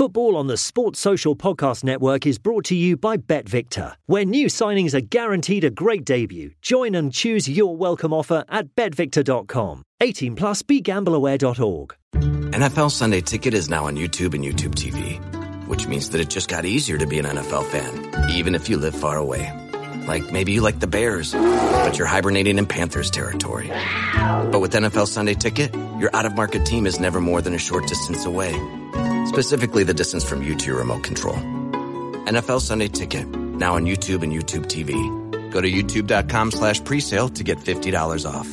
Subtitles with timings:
[0.00, 4.46] Football on the Sports Social Podcast Network is brought to you by BetVictor, where new
[4.46, 6.52] signings are guaranteed a great debut.
[6.62, 9.82] Join and choose your welcome offer at betvictor.com.
[10.00, 11.94] 18 plus begambleaware.org.
[12.14, 15.18] NFL Sunday Ticket is now on YouTube and YouTube TV,
[15.66, 18.78] which means that it just got easier to be an NFL fan, even if you
[18.78, 19.52] live far away.
[20.06, 23.68] Like maybe you like the Bears, but you're hibernating in Panthers territory.
[23.68, 27.58] But with NFL Sunday Ticket, your out of market team is never more than a
[27.58, 28.58] short distance away
[29.26, 31.36] specifically the distance from you to your remote control.
[32.26, 34.92] NFL Sunday Ticket, now on YouTube and YouTube TV.
[35.50, 38.48] Go to youtube.com slash presale to get $50 off.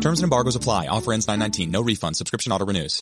[0.00, 0.86] Terms and embargoes apply.
[0.88, 1.70] Offer ends 919.
[1.70, 2.16] No refund.
[2.16, 3.00] Subscription auto renews.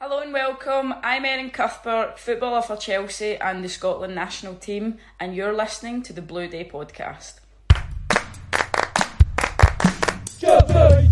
[0.00, 0.94] Hello and welcome.
[1.02, 6.14] I'm Erin Cuthbert, footballer for Chelsea and the Scotland national team, and you're listening to
[6.14, 7.40] the Blue Day podcast.
[10.38, 11.09] Chelsea!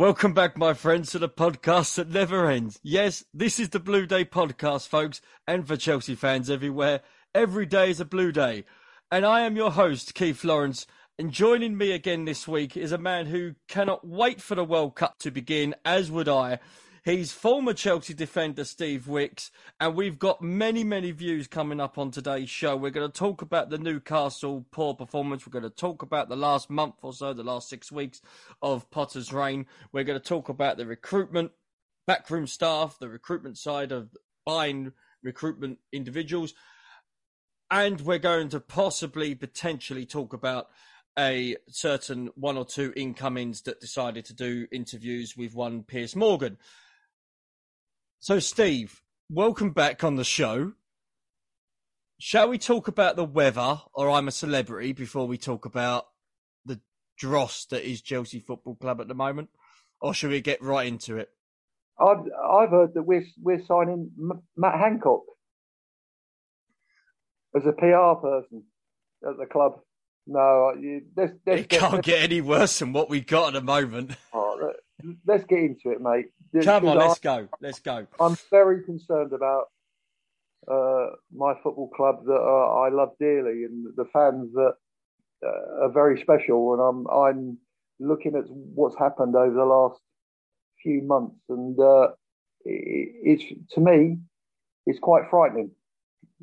[0.00, 2.80] Welcome back, my friends, to the podcast that never ends.
[2.82, 7.02] Yes, this is the Blue Day podcast, folks, and for Chelsea fans everywhere.
[7.34, 8.64] Every day is a Blue Day.
[9.12, 10.86] And I am your host, Keith Lawrence.
[11.18, 14.94] And joining me again this week is a man who cannot wait for the World
[14.94, 16.60] Cup to begin, as would I.
[17.02, 22.10] He's former Chelsea defender Steve Wicks, and we've got many, many views coming up on
[22.10, 22.76] today's show.
[22.76, 25.46] We're going to talk about the Newcastle poor performance.
[25.46, 28.20] We're going to talk about the last month or so, the last six weeks
[28.60, 29.64] of Potter's reign.
[29.92, 31.52] We're going to talk about the recruitment,
[32.06, 34.10] backroom staff, the recruitment side of
[34.44, 34.92] buying
[35.22, 36.52] recruitment individuals.
[37.70, 40.68] And we're going to possibly, potentially talk about
[41.18, 46.58] a certain one or two incomings that decided to do interviews with one Piers Morgan.
[48.22, 49.00] So, Steve,
[49.30, 50.74] welcome back on the show.
[52.18, 56.04] Shall we talk about the weather or I'm a celebrity before we talk about
[56.66, 56.82] the
[57.16, 59.48] dross that is Chelsea Football Club at the moment?
[60.02, 61.30] Or should we get right into it?
[61.98, 65.22] I've I've heard that we're we're signing M- Matt Hancock
[67.56, 68.64] as a PR person
[69.26, 69.80] at the club.
[70.26, 73.62] No, you, let's, let's it can't get any worse than what we got at the
[73.62, 74.10] moment.
[74.34, 74.39] Oh,
[75.26, 76.26] Let's get into it, mate.
[76.64, 77.48] Come on, let's go.
[77.60, 78.06] Let's go.
[78.18, 79.66] I'm very concerned about
[80.70, 84.74] uh, my football club that uh, I love dearly and the fans that
[85.44, 86.74] uh, are very special.
[86.74, 87.58] And I'm I'm
[87.98, 90.00] looking at what's happened over the last
[90.82, 92.08] few months, and uh,
[92.64, 94.18] it, it's to me,
[94.86, 95.70] it's quite frightening.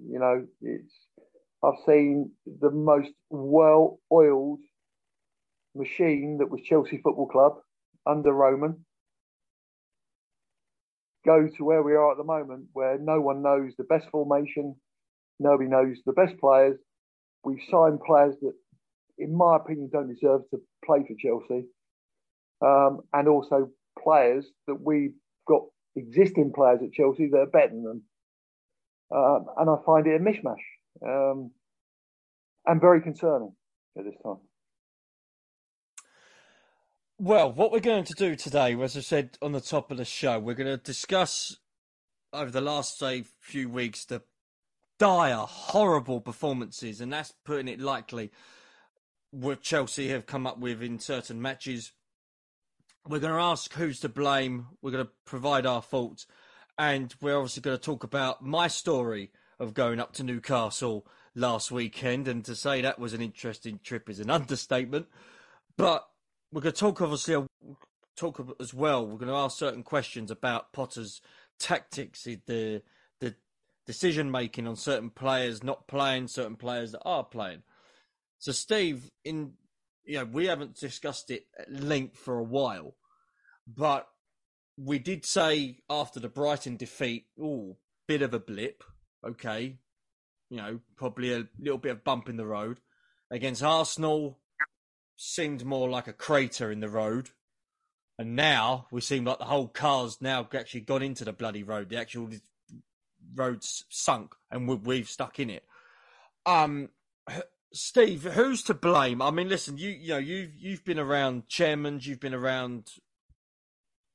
[0.09, 0.93] You know, it's
[1.63, 2.31] I've seen
[2.61, 4.59] the most well-oiled
[5.75, 7.57] machine that was Chelsea Football Club
[8.07, 8.85] under Roman
[11.27, 14.75] go to where we are at the moment, where no one knows the best formation,
[15.39, 16.77] nobody knows the best players.
[17.43, 18.53] We've signed players that,
[19.17, 21.65] in my opinion, don't deserve to play for Chelsea,
[22.61, 23.69] um, and also
[24.01, 25.15] players that we've
[25.47, 25.63] got
[25.95, 28.03] existing players at Chelsea that are better than them.
[29.13, 30.55] Um, and I find it a mishmash
[31.05, 31.51] um,
[32.65, 33.53] and very concerning
[33.97, 34.37] at this time.
[37.19, 40.05] Well, what we're going to do today, as I said on the top of the
[40.05, 41.57] show, we're going to discuss
[42.31, 44.21] over the last say few weeks the
[44.99, 48.31] dire, horrible performances, and that's putting it lightly.
[49.31, 51.91] What Chelsea have come up with in certain matches.
[53.07, 54.67] We're going to ask who's to blame.
[54.83, 56.27] We're going to provide our faults,
[56.77, 61.71] and we're obviously going to talk about my story of going up to Newcastle last
[61.71, 62.27] weekend.
[62.27, 65.07] And to say that was an interesting trip is an understatement,
[65.77, 66.07] but
[66.51, 67.45] we're going to talk obviously
[68.15, 69.05] talk as well.
[69.05, 71.21] We're going to ask certain questions about Potter's
[71.59, 72.81] tactics, the
[73.19, 73.35] the
[73.85, 77.63] decision making on certain players not playing, certain players that are playing.
[78.39, 79.53] So, Steve, in
[80.05, 82.95] you know, we haven't discussed it at length for a while,
[83.67, 84.07] but
[84.77, 87.77] we did say after the Brighton defeat, oh,
[88.07, 88.83] bit of a blip,
[89.25, 89.77] okay,
[90.49, 92.79] you know, probably a little bit of bump in the road
[93.29, 94.39] against Arsenal
[95.17, 97.31] seemed more like a crater in the road.
[98.19, 101.89] And now we seem like the whole car's now actually gone into the bloody road.
[101.89, 102.29] The actual
[103.35, 105.63] road's sunk and we've stuck in it.
[106.45, 106.89] Um,
[107.73, 109.21] Steve, who's to blame?
[109.21, 112.91] I mean, listen, you you know you've you've been around chairmen, you've been around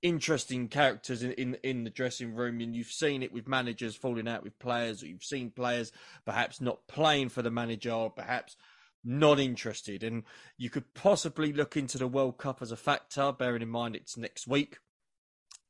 [0.01, 4.27] interesting characters in, in in the dressing room, and you've seen it with managers falling
[4.27, 5.93] out with players, or you've seen players
[6.25, 8.57] perhaps not playing for the manager, or perhaps
[9.05, 10.03] not interested.
[10.03, 10.25] And
[10.57, 14.17] you could possibly look into the World Cup as a factor, bearing in mind it's
[14.17, 14.79] next week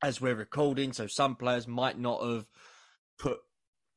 [0.03, 0.93] as we're recording.
[0.93, 2.45] So some players might not have
[3.17, 3.39] put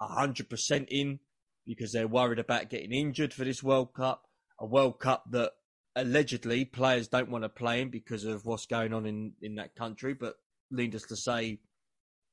[0.00, 1.18] 100% in
[1.66, 4.22] because they're worried about getting injured for this World Cup.
[4.58, 5.52] A World Cup that
[5.96, 9.74] allegedly players don't want to play in because of what's going on in, in that
[9.74, 10.36] country, but
[10.70, 11.58] needless to say,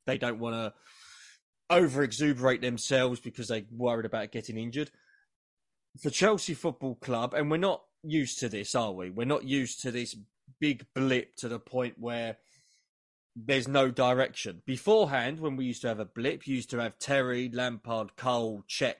[0.05, 0.73] they don't want to
[1.69, 4.91] over exuberate themselves because they're worried about getting injured.
[6.01, 9.09] For Chelsea Football Club, and we're not used to this, are we?
[9.09, 10.15] We're not used to this
[10.59, 12.37] big blip to the point where
[13.35, 14.61] there's no direction.
[14.65, 18.63] Beforehand, when we used to have a blip, you used to have Terry, Lampard, Cole,
[18.69, 18.95] Cech,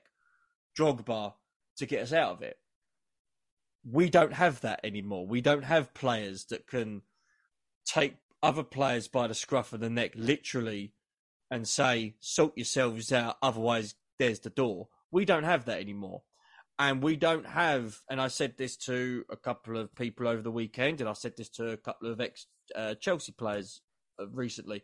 [0.77, 1.33] Drogba
[1.77, 2.57] to get us out of it.
[3.83, 5.27] We don't have that anymore.
[5.27, 7.01] We don't have players that can
[7.85, 10.93] take other players by the scruff of the neck, literally,
[11.49, 14.89] and say, sort yourselves out, otherwise, there's the door.
[15.11, 16.21] We don't have that anymore.
[16.79, 20.51] And we don't have, and I said this to a couple of people over the
[20.51, 23.81] weekend, and I said this to a couple of ex uh, Chelsea players
[24.31, 24.83] recently.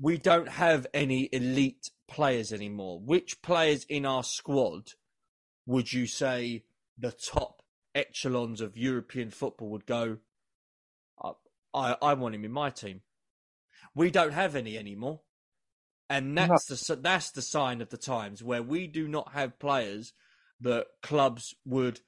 [0.00, 2.98] We don't have any elite players anymore.
[2.98, 4.92] Which players in our squad
[5.66, 6.64] would you say
[6.98, 7.62] the top
[7.94, 10.18] echelons of European football would go?
[11.74, 13.02] I I want him in my team.
[13.94, 15.20] We don't have any anymore,
[16.08, 16.94] and that's no.
[16.94, 20.12] the that's the sign of the times where we do not have players
[20.60, 22.00] that clubs would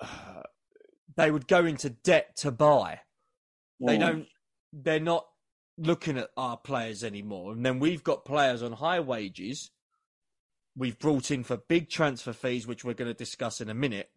[0.00, 0.42] uh,
[1.16, 3.00] they would go into debt to buy.
[3.80, 4.26] They don't
[4.72, 5.26] they're not
[5.78, 7.52] looking at our players anymore.
[7.52, 9.70] And then we've got players on high wages.
[10.76, 14.10] We've brought in for big transfer fees, which we're going to discuss in a minute.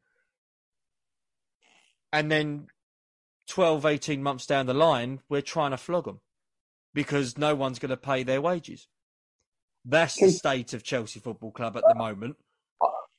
[2.14, 2.68] And then
[3.50, 6.22] 12, 18 months down the line, we're trying to flog them
[6.94, 8.88] because no one's going to pay their wages.
[9.84, 12.38] That's the state of Chelsea Football Club at the moment.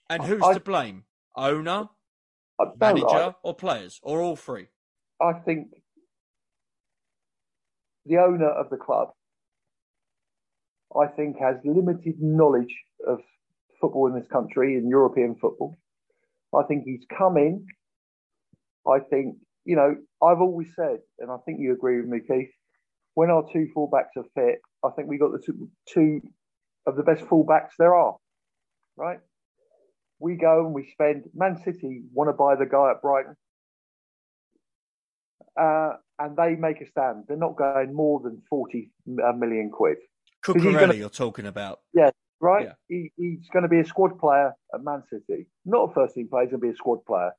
[0.08, 1.05] And who's I, to blame?
[1.37, 1.88] Owner,
[2.81, 4.69] manager, or players, or all three?
[5.20, 5.69] I think
[8.05, 9.08] the owner of the club,
[10.97, 12.75] I think, has limited knowledge
[13.06, 13.19] of
[13.81, 15.76] football in this country and European football.
[16.55, 17.67] I think he's come in.
[18.87, 22.50] I think, you know, I've always said, and I think you agree with me, Keith,
[23.14, 26.20] when our two fullbacks are fit, I think we got the two, two
[26.87, 28.17] of the best fullbacks there are,
[28.97, 29.19] right?
[30.19, 33.37] We go and we spend, Man City want to buy the guy at Brighton.
[35.59, 37.25] Uh, and they make a stand.
[37.29, 38.91] They're not going more than 40
[39.23, 39.33] uh,
[39.73, 39.99] quid.
[40.45, 41.81] Cucurella, you're talking about.
[41.93, 42.11] Yeah,
[42.41, 42.67] right?
[42.67, 42.73] Yeah.
[42.89, 45.47] He, he's going to be a squad player at Man City.
[45.65, 47.33] Not a first team player, he's going to be a squad player.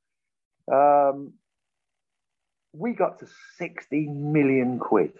[0.71, 1.33] Um,
[2.73, 3.27] we got to
[3.57, 5.13] 60 million quid.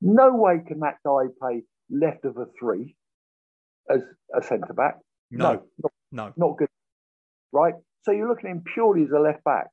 [0.00, 2.96] No way can that guy pay left of a three
[3.90, 4.02] as
[4.34, 4.98] a centre back.
[5.30, 6.68] No, no, no, not good.
[7.52, 7.74] Right?
[8.02, 9.68] So you're looking at him purely as a left back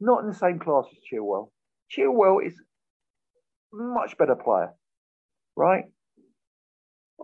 [0.00, 1.50] not in the same class as Chilwell.
[1.90, 2.54] Chilwell is
[3.72, 4.72] much better player,
[5.56, 5.84] right?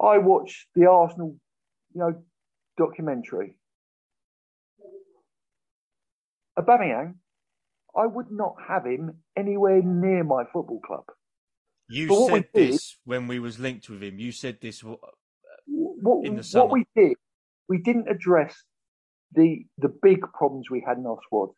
[0.01, 1.37] I watched the Arsenal,
[1.95, 2.23] you know,
[2.77, 3.57] documentary.
[6.59, 7.15] Aubameyang,
[7.97, 11.05] I would not have him anywhere near my football club.
[11.89, 14.19] You said this when we was linked with him.
[14.19, 15.01] You said this what,
[16.25, 16.67] in the summer.
[16.67, 17.17] What we did,
[17.71, 18.55] we didn't address
[19.33, 21.51] the the big problems we had in our squad.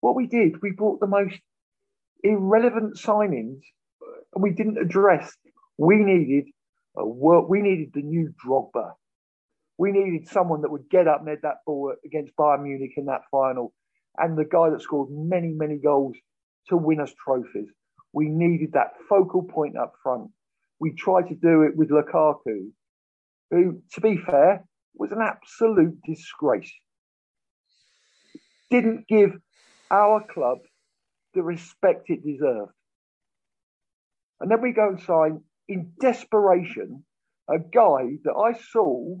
[0.00, 1.40] What we did, we brought the most
[2.22, 3.62] irrelevant signings,
[4.34, 5.34] and we didn't address.
[5.78, 6.44] We needed
[6.96, 7.48] uh, a work.
[7.48, 8.92] We needed the new Drogba.
[9.78, 13.06] We needed someone that would get up and head that ball against Bayern Munich in
[13.06, 13.72] that final,
[14.18, 16.16] and the guy that scored many, many goals
[16.68, 17.70] to win us trophies.
[18.12, 20.30] We needed that focal point up front.
[20.78, 22.70] We tried to do it with Lukaku,
[23.50, 24.64] who, to be fair,
[24.98, 26.72] was an absolute disgrace.
[28.70, 29.30] Didn't give
[29.90, 30.58] our club
[31.34, 32.72] the respect it deserved.
[34.40, 37.04] And then we go and sign, in desperation,
[37.48, 39.16] a guy that I saw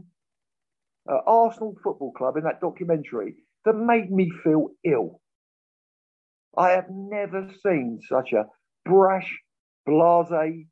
[1.08, 5.20] at Arsenal Football Club in that documentary that made me feel ill.
[6.56, 8.46] I have never seen such a
[8.84, 9.38] brash,
[9.86, 10.66] blase,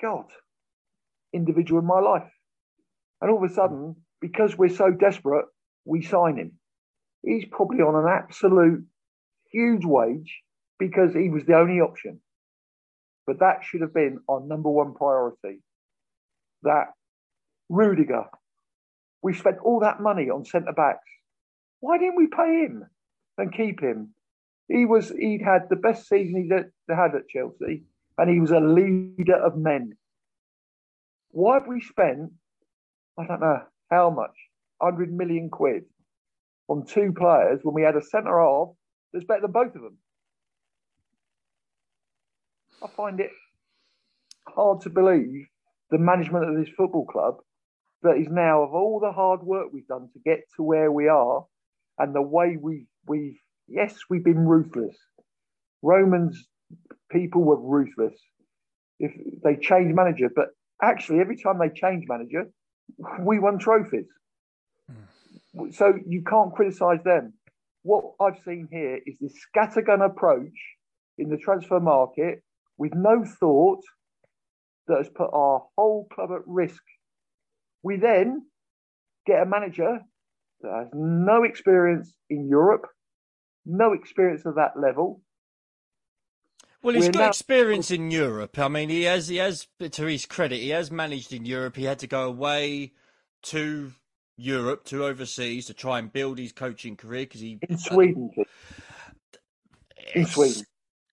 [0.00, 0.26] God,
[1.32, 2.30] individual in my life.
[3.20, 5.46] And all of a sudden, because we're so desperate,
[5.84, 6.52] we sign him
[7.26, 8.86] he's probably on an absolute
[9.50, 10.40] huge wage
[10.78, 12.20] because he was the only option.
[13.26, 15.60] But that should have been our number one priority.
[16.62, 16.92] That
[17.68, 18.24] Rudiger,
[19.22, 21.10] we spent all that money on centre backs.
[21.80, 22.84] Why didn't we pay him
[23.36, 24.14] and keep him?
[24.68, 27.84] He was he'd had the best season he'd had at Chelsea,
[28.16, 29.96] and he was a leader of men.
[31.30, 32.32] Why have we spent,
[33.18, 34.34] I don't know how much,
[34.80, 35.84] hundred million quid
[36.68, 38.68] on two players when we had a centre half
[39.12, 39.98] that's better than both of them?
[42.82, 43.30] I find it
[44.48, 45.46] hard to believe
[45.90, 47.36] the management of this football club
[48.02, 51.08] that is now of all the hard work we've done to get to where we
[51.08, 51.44] are
[51.98, 54.96] and the way we we've yes we've been ruthless
[55.82, 56.46] romans
[57.10, 58.14] people were ruthless
[58.98, 60.48] if they changed manager but
[60.82, 62.50] actually every time they change manager
[63.20, 64.06] we won trophies
[64.90, 65.74] mm.
[65.74, 67.32] so you can't criticize them
[67.82, 70.58] what i've seen here is this scattergun approach
[71.18, 72.42] in the transfer market
[72.78, 73.82] with no thought
[74.88, 76.82] that has put our whole club at risk
[77.82, 78.42] we then
[79.26, 80.00] get a manager
[80.60, 82.86] that has no experience in Europe,
[83.64, 85.20] no experience of that level.
[86.86, 87.28] Well, he's We're got now...
[87.30, 88.60] experience in Europe.
[88.60, 89.26] I mean, he has.
[89.26, 91.74] He has, to his credit, he has managed in Europe.
[91.74, 92.92] He had to go away
[93.42, 93.90] to
[94.36, 98.30] Europe, to overseas, to try and build his coaching career because he in Sweden.
[100.14, 100.62] In Sweden,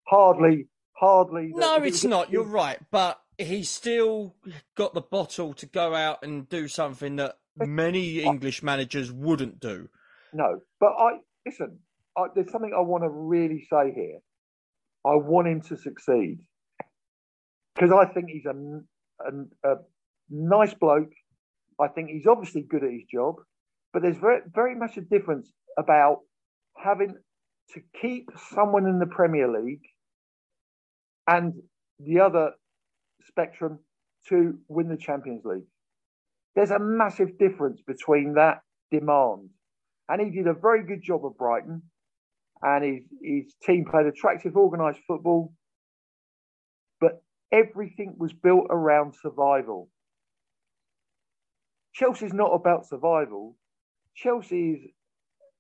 [0.04, 1.52] hardly, hardly.
[1.56, 2.32] No, it's not.
[2.32, 4.36] You're right, but he's still
[4.76, 9.90] got the bottle to go out and do something that many English managers wouldn't do.
[10.34, 11.14] No, but I
[11.48, 11.80] listen.
[12.16, 14.20] I, there's something I want to really say here.
[15.06, 16.40] I want him to succeed
[17.76, 18.54] because I think he's a,
[19.28, 19.76] a, a
[20.30, 21.12] nice bloke.
[21.80, 23.36] I think he's obviously good at his job,
[23.92, 26.20] but there's very very much a difference about
[26.78, 27.16] having
[27.74, 29.82] to keep someone in the Premier League
[31.28, 31.54] and
[32.00, 32.52] the other
[33.28, 33.80] spectrum
[34.28, 35.64] to win the Champions League.
[36.56, 39.50] There's a massive difference between that demand.
[40.10, 41.82] And he did a very good job at Brighton.
[42.64, 45.54] And his, his team played attractive, organised football.
[47.00, 49.90] But everything was built around survival.
[51.94, 53.58] Chelsea's not about survival.
[54.16, 54.80] Chelsea is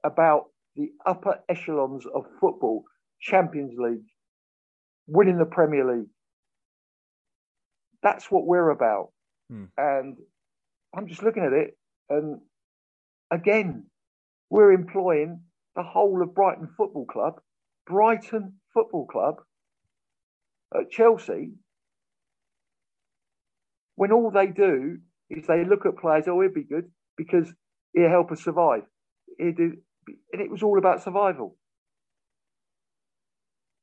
[0.03, 0.45] about
[0.75, 2.83] the upper echelons of football,
[3.21, 4.05] Champions League,
[5.07, 6.09] winning the Premier League,
[8.03, 9.09] that's what we're about.
[9.49, 9.65] Hmm.
[9.77, 10.17] And
[10.95, 11.77] I'm just looking at it,
[12.09, 12.39] and
[13.31, 13.85] again,
[14.49, 15.41] we're employing
[15.75, 17.41] the whole of Brighton Football Club,
[17.87, 19.35] Brighton Football Club
[20.73, 21.51] at Chelsea,
[23.95, 24.97] when all they do
[25.29, 27.47] is they look at players, oh, he'd be good because
[27.93, 28.83] he'll help us survive.
[29.39, 29.73] Do,
[30.31, 31.57] and it was all about survival.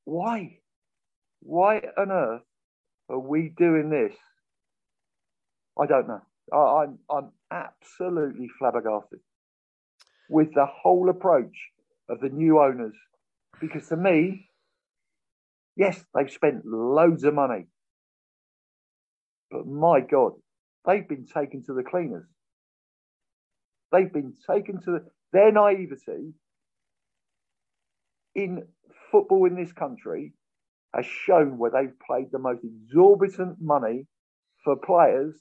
[0.05, 0.59] Why?
[1.41, 2.43] Why on earth
[3.09, 4.17] are we doing this?
[5.81, 6.21] I don't know.
[6.53, 9.21] I, I'm I'm absolutely flabbergasted
[10.29, 11.57] with the whole approach
[12.11, 12.95] of the new owners,
[13.61, 14.49] because to me,
[15.77, 17.67] yes, they've spent loads of money,
[19.51, 20.33] but my God,
[20.87, 22.27] they've been taken to the cleaners.
[23.93, 26.35] They've been taken to the, their naivety
[28.35, 28.65] in
[29.11, 30.33] football in this country
[30.95, 34.07] has shown where they've paid the most exorbitant money
[34.65, 35.35] for players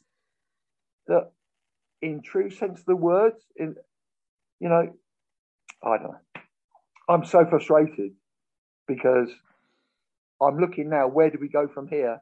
[1.08, 1.32] that,
[2.02, 3.76] in true sense of the words, in
[4.60, 4.94] you know,
[5.84, 6.18] I don't know.
[7.10, 8.12] I'm so frustrated
[8.88, 9.30] because
[10.40, 11.08] I'm looking now.
[11.08, 12.22] Where do we go from here?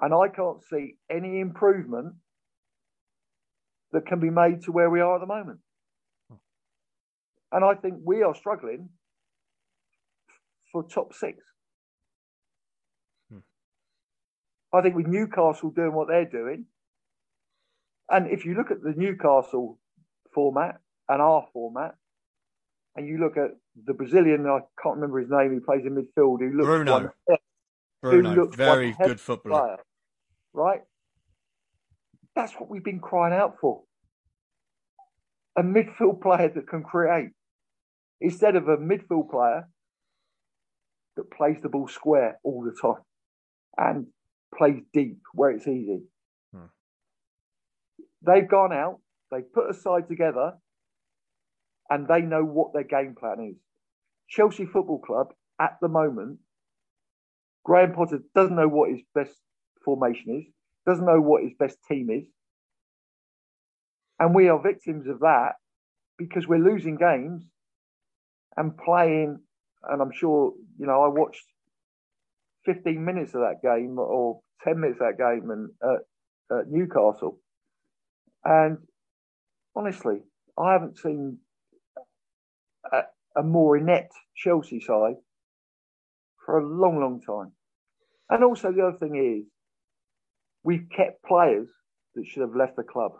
[0.00, 2.14] And I can't see any improvement
[3.92, 5.58] that can be made to where we are at the moment.
[7.52, 8.88] And I think we are struggling
[10.72, 11.38] for top six.
[13.30, 13.38] Hmm.
[14.72, 16.66] I think with Newcastle doing what they're doing,
[18.08, 19.78] and if you look at the Newcastle
[20.32, 21.96] format and our format,
[22.96, 23.50] and you look at
[23.86, 26.92] the Brazilian, I can't remember his name, he plays in midfield, who looks Bruno.
[26.92, 27.38] One,
[28.02, 29.60] Bruno, looks very good footballer.
[29.60, 29.76] Player,
[30.52, 30.80] right?
[32.34, 33.82] That's what we've been crying out for.
[35.56, 37.30] A midfield player that can create
[38.20, 39.68] instead of a midfield player
[41.16, 43.02] that plays the ball square all the time.
[43.76, 44.06] And
[44.56, 46.00] plays deep where it's easy.
[46.52, 46.66] Hmm.
[48.22, 50.54] They've gone out, they've put a side together,
[51.88, 53.56] and they know what their game plan is.
[54.30, 55.28] Chelsea Football Club
[55.60, 56.38] at the moment,
[57.64, 59.36] Graham Potter doesn't know what his best
[59.84, 60.52] formation is,
[60.86, 62.24] doesn't know what his best team is.
[64.18, 65.52] And we are victims of that
[66.18, 67.44] because we're losing games
[68.56, 69.40] and playing.
[69.82, 71.44] And I'm sure, you know, I watched
[72.66, 77.38] 15 minutes of that game or 10 minutes of that game and at, at Newcastle.
[78.44, 78.78] And
[79.74, 80.20] honestly,
[80.58, 81.38] I haven't seen
[83.36, 85.16] a, more inept Chelsea side
[86.44, 87.52] for a long, long time.
[88.28, 89.50] And also, the other thing is,
[90.62, 91.68] we've kept players
[92.14, 93.12] that should have left the club.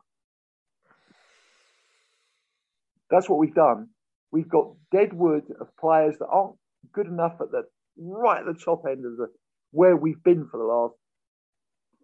[3.11, 3.89] That's what we've done.
[4.31, 6.57] We've got dead wood of players that aren't
[6.93, 7.63] good enough at the
[7.99, 9.27] right at the top end of the
[9.73, 10.95] where we've been for the last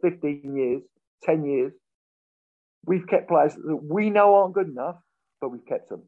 [0.02, 0.82] 15 years,
[1.22, 1.72] 10 years.
[2.84, 4.96] We've kept players that we know aren't good enough,
[5.40, 6.02] but we've kept them.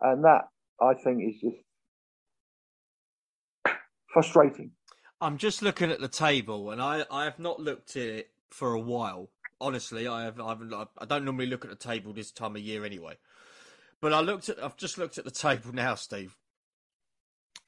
[0.00, 0.48] And that,
[0.80, 1.56] I think, is just
[4.12, 4.72] frustrating.
[5.20, 8.72] I'm just looking at the table, and I, I have not looked at it for
[8.72, 9.30] a while.
[9.60, 10.62] Honestly, I have I've,
[10.98, 13.18] I don't normally look at the table this time of year anyway.
[14.00, 16.36] But I looked at I've just looked at the table now, Steve,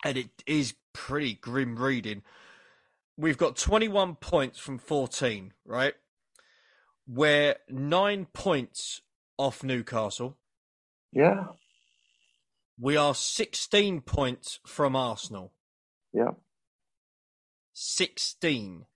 [0.05, 2.23] and it is pretty grim reading.
[3.19, 5.95] We've got 21 points from 14, right?
[7.07, 9.03] We're nine points
[9.37, 10.39] off Newcastle.
[11.13, 11.45] Yeah.
[12.83, 15.53] We are 16 points from Arsenal.
[16.13, 16.33] Yeah.
[17.75, 18.87] 16.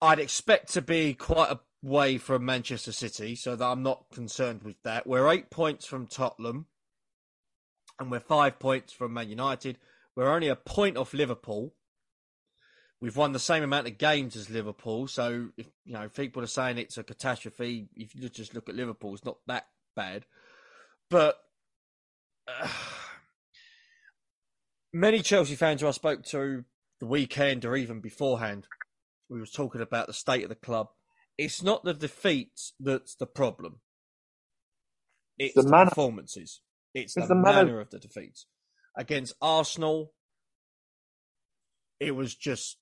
[0.00, 4.62] I'd expect to be quite a way from Manchester City, so that I'm not concerned
[4.62, 5.06] with that.
[5.06, 6.64] We're eight points from Tottenham,
[8.00, 9.76] and we're five points from Man United.
[10.14, 11.74] We're only a point off Liverpool.
[13.02, 16.42] We've won the same amount of games as Liverpool, so if you know if people
[16.42, 20.24] are saying it's a catastrophe, if you just look at Liverpool, it's not that bad.
[21.10, 21.36] But
[22.48, 22.68] uh,
[24.92, 26.64] many Chelsea fans who I spoke to
[27.00, 28.66] the weekend or even beforehand,
[29.28, 30.88] we was talking about the state of the club.
[31.38, 33.80] It's not the defeats that's the problem.
[35.38, 35.90] It's the the, manner.
[35.90, 36.60] performances.
[36.94, 37.64] It's, It's the, the manner.
[37.66, 38.46] manner of the defeats.
[38.96, 40.12] Against Arsenal,
[42.00, 42.78] it was just,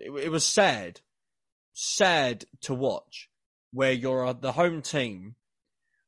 [0.00, 1.00] it, it was sad,
[1.74, 3.28] sad to watch.
[3.72, 5.36] Where you're the home team,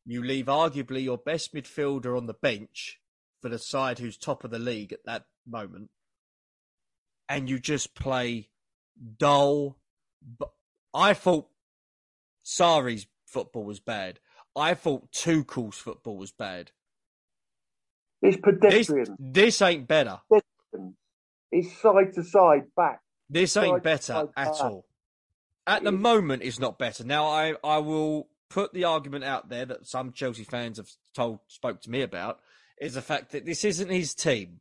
[0.05, 3.01] you leave arguably your best midfielder on the bench
[3.41, 5.91] for the side who's top of the league at that moment,
[7.29, 8.49] and you just play
[9.19, 9.79] dull.
[10.95, 11.49] I thought
[12.45, 14.21] Sarri's football was bad.
[14.55, 16.73] I thought Tuchel's football was bad.
[18.23, 18.37] It's
[18.67, 19.19] This, pedestrian.
[19.19, 20.21] this ain't better.
[21.51, 23.01] It's side to side, back.
[23.29, 24.61] This ain't to better side at back.
[24.61, 24.87] all.
[25.67, 26.01] At the It is.
[26.01, 27.05] moment, it's not better.
[27.05, 31.41] Now, I, I will put the argument out there that some Chelsea fans have told
[31.49, 32.41] spoke to me about
[32.79, 34.61] is the fact that this isn't his team.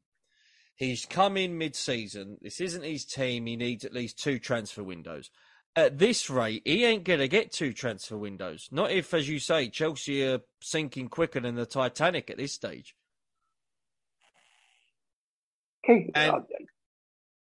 [0.76, 2.38] He's come in mid-season.
[2.42, 3.46] This isn't his team.
[3.46, 5.30] He needs at least two transfer windows.
[5.76, 8.70] At this rate, he ain't gonna get two transfer windows.
[8.72, 12.96] Not if, as you say, Chelsea are sinking quicker than the Titanic at this stage.
[15.86, 16.48] Keith, And- I'll,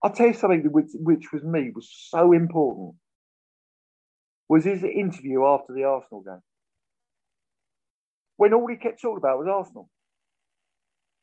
[0.04, 2.96] I'll tell you something which, which was me was so important
[4.50, 6.42] was his interview after the Arsenal game.
[8.38, 9.90] When all he kept talking about was Arsenal.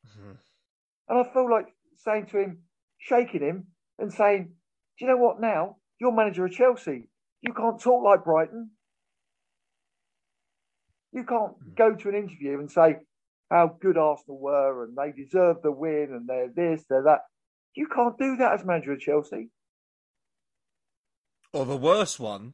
[0.07, 0.31] Mm-hmm.
[1.09, 2.59] And I feel like saying to him,
[2.99, 3.67] shaking him
[3.99, 4.51] and saying,
[4.97, 5.77] Do you know what now?
[5.99, 7.07] You're manager of Chelsea.
[7.41, 8.71] You can't talk like Brighton.
[11.13, 11.75] You can't mm.
[11.77, 12.97] go to an interview and say
[13.49, 17.19] how good Arsenal were and they deserve the win and they're this, they're that.
[17.75, 19.49] You can't do that as manager of Chelsea.
[21.53, 22.53] Or the worst one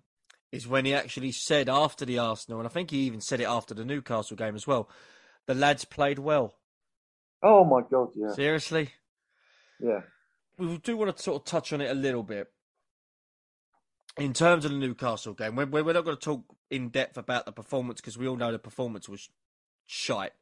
[0.51, 3.45] is when he actually said after the Arsenal, and I think he even said it
[3.47, 4.89] after the Newcastle game as well.
[5.47, 6.55] The lads played well.
[7.41, 8.33] Oh my God, yeah.
[8.33, 8.89] Seriously,
[9.79, 10.01] Yeah.
[10.57, 12.47] we do want to sort of touch on it a little bit
[14.17, 15.55] in terms of the Newcastle game.
[15.55, 18.51] We're, we're not going to talk in depth about the performance because we all know
[18.51, 19.29] the performance was
[19.87, 20.33] shite.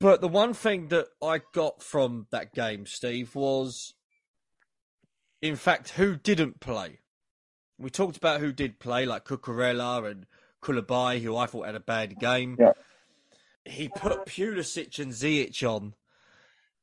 [0.00, 3.94] But the one thing that I got from that game, Steve, was
[5.40, 7.00] in fact who didn't play.
[7.78, 10.26] We talked about who did play, like Cucurella and
[10.62, 12.56] Koulibaly, who I thought had a bad game.
[12.58, 12.72] Yeah.
[13.64, 15.94] He put Pulisic and Ziyech on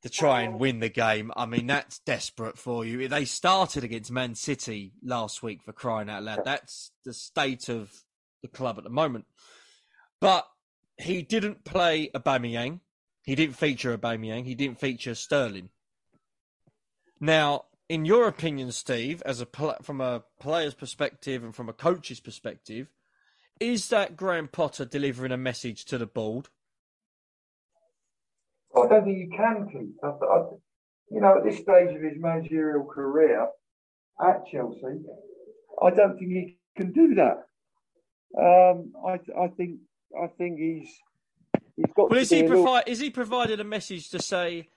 [0.03, 1.31] to try and win the game.
[1.35, 3.07] I mean, that's desperate for you.
[3.07, 6.41] They started against Man City last week for crying out loud.
[6.45, 7.91] That's the state of
[8.43, 9.25] the club at the moment.
[10.21, 10.47] But
[10.97, 12.81] he didn't play Aubameyang.
[13.23, 14.45] He didn't feature Aubameyang.
[14.45, 15.69] He didn't feature Sterling.
[17.19, 19.47] Now, in your opinion, Steve, as a
[19.81, 22.87] from a player's perspective and from a coach's perspective,
[23.59, 26.49] is that Graham Potter delivering a message to the board?
[28.75, 29.95] I don't think you can, Keith.
[30.03, 30.37] I, I,
[31.09, 33.47] you know, at this stage of his managerial career
[34.21, 35.01] at Chelsea,
[35.81, 37.45] I don't think he can do that.
[38.37, 39.79] Um, I, I think,
[40.21, 40.89] I think he's
[41.77, 42.09] he's got.
[42.09, 44.69] Well, to is he provi- is he provided a message to say,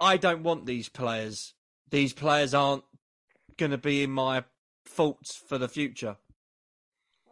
[0.00, 1.54] I don't want these players.
[1.90, 2.84] These players aren't
[3.56, 4.44] going to be in my
[4.86, 6.16] thoughts for the future.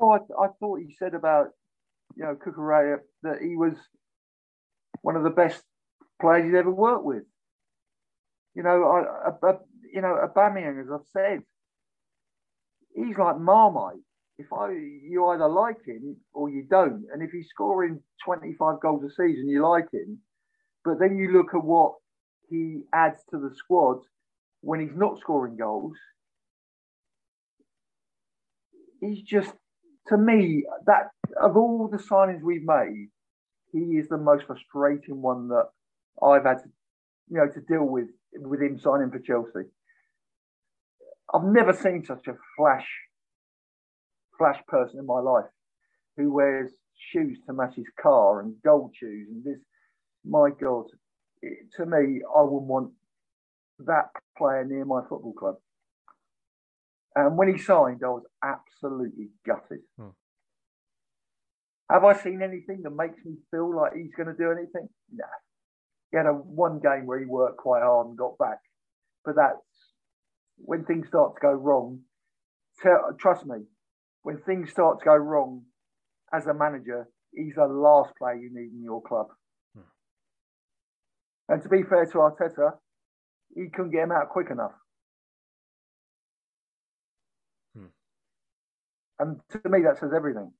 [0.00, 1.48] Oh, I, I thought he said about
[2.16, 3.74] you know Cucurella that he was
[5.02, 5.62] one of the best
[6.20, 7.24] players he's ever worked with.
[8.54, 9.58] You know, I, I, I
[9.92, 11.42] you know, Aubameyang, as I've said,
[12.94, 14.02] he's like Marmite.
[14.36, 19.04] If I, you either like him or you don't, and if he's scoring 25 goals
[19.04, 20.18] a season, you like him.
[20.84, 21.94] But then you look at what
[22.50, 23.98] he adds to the squad
[24.64, 25.96] when he's not scoring goals.
[29.00, 29.52] He's just,
[30.08, 33.08] to me, that of all the signings we've made,
[33.72, 35.66] he is the most frustrating one that
[36.22, 36.68] I've had to,
[37.28, 39.68] you know, to deal with with him signing for Chelsea.
[41.32, 42.86] I've never seen such a flash,
[44.38, 45.50] flash person in my life
[46.16, 46.70] who wears
[47.12, 49.60] shoes to match his car and gold shoes and this.
[50.24, 50.86] My God,
[51.42, 52.92] it, to me, I wouldn't want
[53.80, 55.56] that player near my football club.
[57.14, 59.80] And when he signed, I was absolutely gutted.
[59.98, 60.08] Hmm.
[61.90, 64.88] Have I seen anything that makes me feel like he's going to do anything?
[65.12, 65.26] Nah.
[66.10, 68.58] He had a one game where he worked quite hard and got back,
[69.24, 69.92] but that's
[70.56, 72.00] when things start to go wrong.
[72.82, 73.58] Tell, trust me,
[74.22, 75.62] when things start to go wrong,
[76.32, 79.26] as a manager, he's the last player you need in your club.
[79.74, 79.82] Hmm.
[81.48, 82.72] And to be fair to Arteta,
[83.54, 84.72] he couldn't get him out quick enough.
[87.76, 87.86] Hmm.
[89.18, 90.52] And to me, that says everything.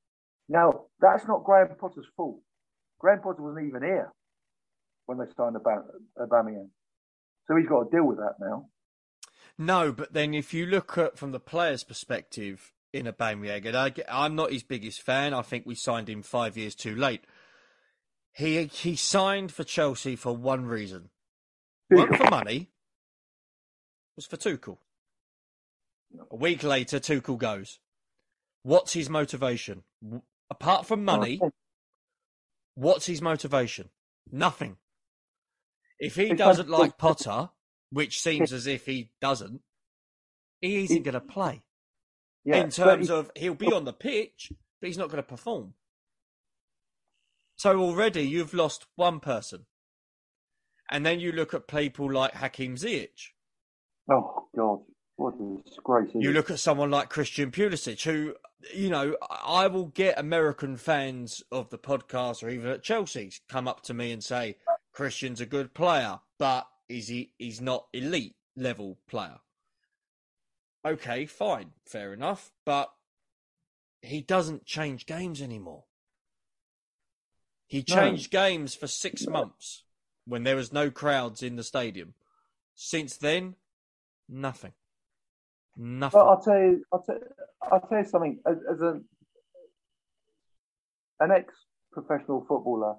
[0.49, 2.41] Now, that's not Graham Potter's fault.
[2.99, 4.13] Graham Potter wasn't even here
[5.07, 6.69] when they signed Aubameyang.
[7.47, 8.69] So he's got to deal with that now.
[9.59, 13.93] No, but then if you look at from the player's perspective in Aubameyang, and I,
[14.11, 15.35] I'm not his biggest fan.
[15.35, 17.25] I think we signed him five years too late.
[18.33, 21.11] He he signed for Chelsea for one reason.
[21.89, 22.71] One for money.
[24.17, 24.79] Was for Tuchel.
[26.31, 27.81] A week later, Tuchel goes.
[28.63, 29.83] What's his motivation?
[30.51, 31.41] Apart from money,
[32.75, 33.91] what's his motivation?
[34.31, 34.77] Nothing.
[35.99, 37.51] If he doesn't like Potter,
[37.91, 39.61] which seems as if he doesn't,
[40.61, 41.63] he isn't going to play.
[42.45, 45.75] Yeah, in terms of he'll be on the pitch, but he's not going to perform.
[47.57, 49.67] So already you've lost one person.
[50.91, 53.31] And then you look at people like Hakim Ziyech.
[54.11, 54.81] Oh, God.
[55.17, 56.11] What a disgrace.
[56.15, 58.35] You look at someone like Christian Pulisic, who,
[58.75, 63.69] you know, I will get American fans of the podcast or even at Chelsea come
[63.69, 64.57] up to me and say,
[64.93, 69.39] Christian's a good player, but is he he's not elite level player.
[70.87, 72.93] Okay, fine, fair enough, but
[74.03, 75.85] he doesn't change games anymore.
[77.67, 78.41] He changed no.
[78.41, 79.85] games for six months
[80.27, 82.15] when there was no crowds in the stadium.
[82.75, 83.55] Since then,
[84.29, 84.73] nothing.
[85.77, 86.19] Nothing.
[86.19, 86.85] Well, I'll tell you.
[86.93, 87.19] I'll tell,
[87.63, 88.39] I'll tell you something.
[88.47, 89.01] As, as a
[91.21, 92.97] an ex-professional footballer,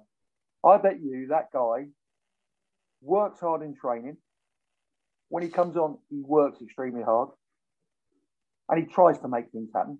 [0.64, 1.86] I bet you that guy
[3.00, 4.16] works hard in training.
[5.28, 7.30] When he comes on, he works extremely hard
[8.68, 9.98] and he tries to make things happen.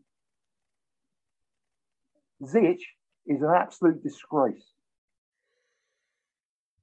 [2.43, 2.81] Ziyech
[3.27, 4.65] is an absolute disgrace.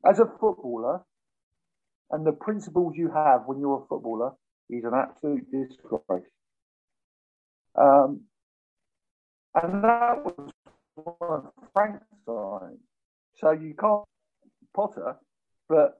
[0.06, 1.01] As a footballer,
[2.13, 4.32] and the principles you have when you're a footballer,
[4.69, 6.23] he's an absolute disgrace.
[7.76, 8.21] Um,
[9.62, 10.52] and that was
[10.95, 12.80] one of Frank's signs.
[13.36, 14.04] So you can't
[14.73, 15.17] Potter,
[15.67, 15.99] but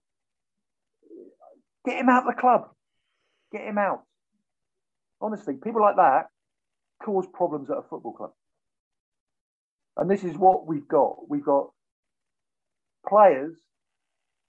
[1.86, 2.70] Get him out of the club.
[3.52, 4.04] Get him out.
[5.22, 6.28] Honestly, people like that
[7.04, 8.32] cause problems at a football club.
[9.98, 11.30] And this is what we've got.
[11.30, 11.70] We've got
[13.08, 13.56] players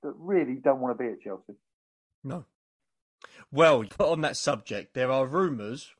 [0.05, 1.55] that really don't want to be at Chelsea.
[2.23, 2.45] No.
[3.51, 5.91] Well, on that subject, there are rumours,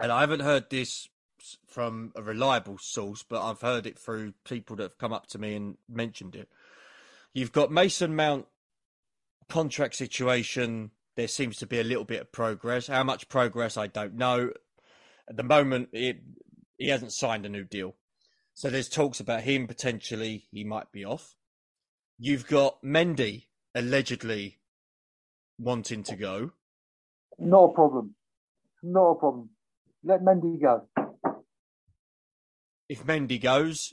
[0.00, 1.08] and I haven't heard this
[1.66, 5.38] from a reliable source, but I've heard it through people that have come up to
[5.38, 6.48] me and mentioned it.
[7.34, 8.46] You've got Mason Mount
[9.48, 12.86] contract situation, there seems to be a little bit of progress.
[12.86, 14.50] How much progress, I don't know.
[15.28, 16.22] At the moment, it,
[16.78, 17.94] he hasn't signed a new deal.
[18.54, 21.34] So there's talks about him potentially, he might be off.
[22.26, 24.56] You've got Mendy allegedly
[25.58, 26.52] wanting to go.
[27.38, 28.14] Not a problem.
[28.82, 29.50] Not a problem.
[30.02, 30.88] Let Mendy go.
[32.88, 33.92] If Mendy goes,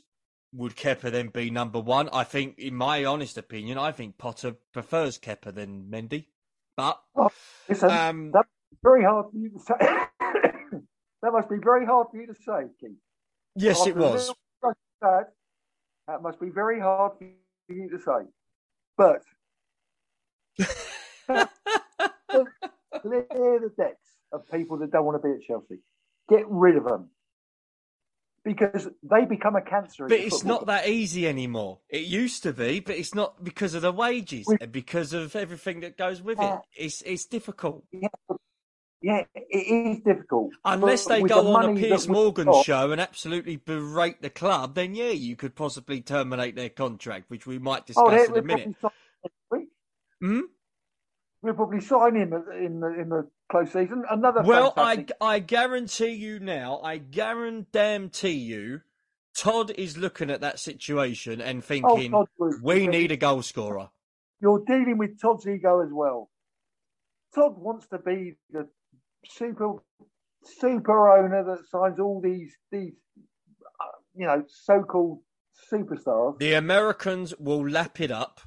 [0.53, 2.07] would Kepa then be number one?
[2.13, 6.27] I think, in my honest opinion, I think Potter prefers Kepa than Mendy.
[6.77, 7.31] But oh,
[7.67, 8.47] listen, um, that's
[8.81, 9.75] very hard for you to say.
[11.21, 12.91] that must be very hard for you to say, Keith.
[13.57, 14.33] Yes, After it was.
[15.01, 15.33] That,
[16.07, 17.25] that must be very hard for
[17.71, 18.27] you to say.
[18.97, 19.21] But
[23.01, 23.97] clear the decks
[24.31, 25.79] of people that don't want to be at Chelsea.
[26.29, 27.09] Get rid of them.
[28.43, 30.07] because they become a cancer.
[30.07, 31.79] But it's not that easy anymore.
[31.89, 35.35] It used to be, but it's not because of the wages We- and because of
[35.35, 36.43] everything that goes with it.
[36.43, 37.83] Uh, it's it's difficult.
[39.01, 40.51] Yeah, it is difficult.
[40.65, 44.29] Unless But they go the on a Piers Morgan got- show and absolutely berate the
[44.29, 48.37] club, then yeah, you could possibly terminate their contract, which we might Oh, discuss in
[48.37, 48.75] a minute.
[48.79, 48.91] probably sign
[49.23, 49.69] next week.
[50.21, 50.39] Hmm?
[51.41, 54.03] We'll probably sign him in the in the close season.
[54.09, 58.81] Another Well, I, fantastic- I guarantee you now, I guarantee you,
[59.35, 63.89] Todd is looking at that situation and thinking, Oh, Todd we need a goal scorer.
[64.39, 66.29] you're dealing with Todd's ego as well.
[67.33, 68.67] Todd wants to be the
[69.27, 69.75] super
[70.43, 72.93] super owner that signs all these these
[73.79, 75.19] uh, you know so-called
[75.71, 76.37] superstars.
[76.39, 78.41] The Americans will lap it up,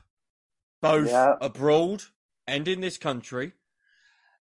[0.83, 1.35] both Yeah.
[1.41, 2.03] abroad
[2.47, 3.53] and in this country.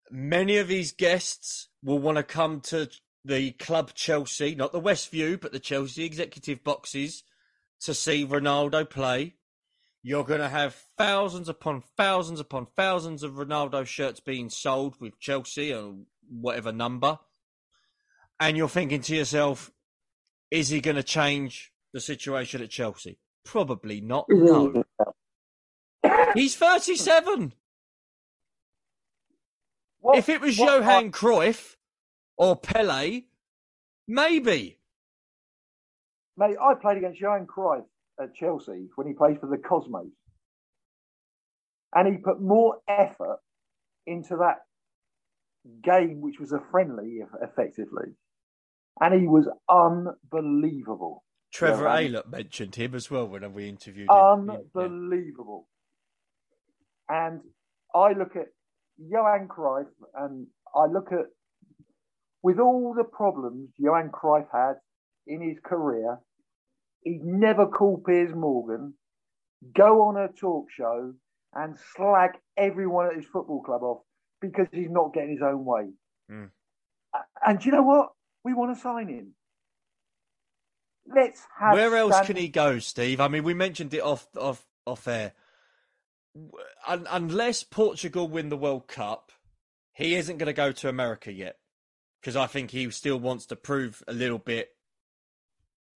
[0.10, 2.90] Many of these guests will want to come to
[3.24, 7.24] the club Chelsea, not the Westview, but the Chelsea executive boxes
[7.82, 9.36] to see Ronaldo play.
[10.04, 15.20] You're going to have thousands upon thousands upon thousands of Ronaldo shirts being sold with
[15.20, 15.94] Chelsea or
[16.32, 17.20] whatever number.
[18.39, 19.72] And you're thinking to yourself,
[20.50, 23.20] is he going to change the situation at Chelsea?
[23.46, 24.26] Probably not.
[24.30, 24.84] No.
[26.34, 27.54] He's 37.
[30.00, 31.76] What- if it was what Johan Cruyff
[32.38, 33.24] or Pele,
[34.08, 34.80] maybe.
[36.38, 37.86] Mate, I played against Johan Cruyff
[38.20, 40.08] at Chelsea when he played for the Cosmos.
[41.94, 43.39] And he put more effort
[44.08, 44.62] into that
[45.84, 48.15] game, which was a friendly, effectively.
[49.00, 51.24] And he was unbelievable.
[51.54, 54.15] Trevor Yeah, Aylott mentioned him as well when we interviewed him.
[54.15, 54.82] Yeah, yeah.
[54.82, 55.67] Unbelievable.
[57.10, 57.41] And
[57.93, 58.47] I look at
[58.97, 61.26] Johan Cruyff and I look at,
[62.41, 64.76] with all the problems Johan Cruyff had
[65.28, 66.19] in his career,
[67.04, 68.93] he'd never call Piers Morgan,
[69.76, 71.13] go on a talk show
[71.54, 74.04] and slag everyone at his football club off
[74.41, 75.89] because he's not getting his own way.
[76.30, 76.49] Mm.
[77.45, 78.12] And do you know what?
[78.43, 79.34] We want to sign him.
[81.13, 81.73] Let's have.
[81.73, 83.19] Where else Stan- can he go, Steve?
[83.19, 85.34] I mean, we mentioned it off off off air.
[86.88, 89.32] Un- unless Portugal win the World Cup,
[89.93, 91.58] he isn't going to go to America yet
[92.21, 94.69] because I think he still wants to prove a little bit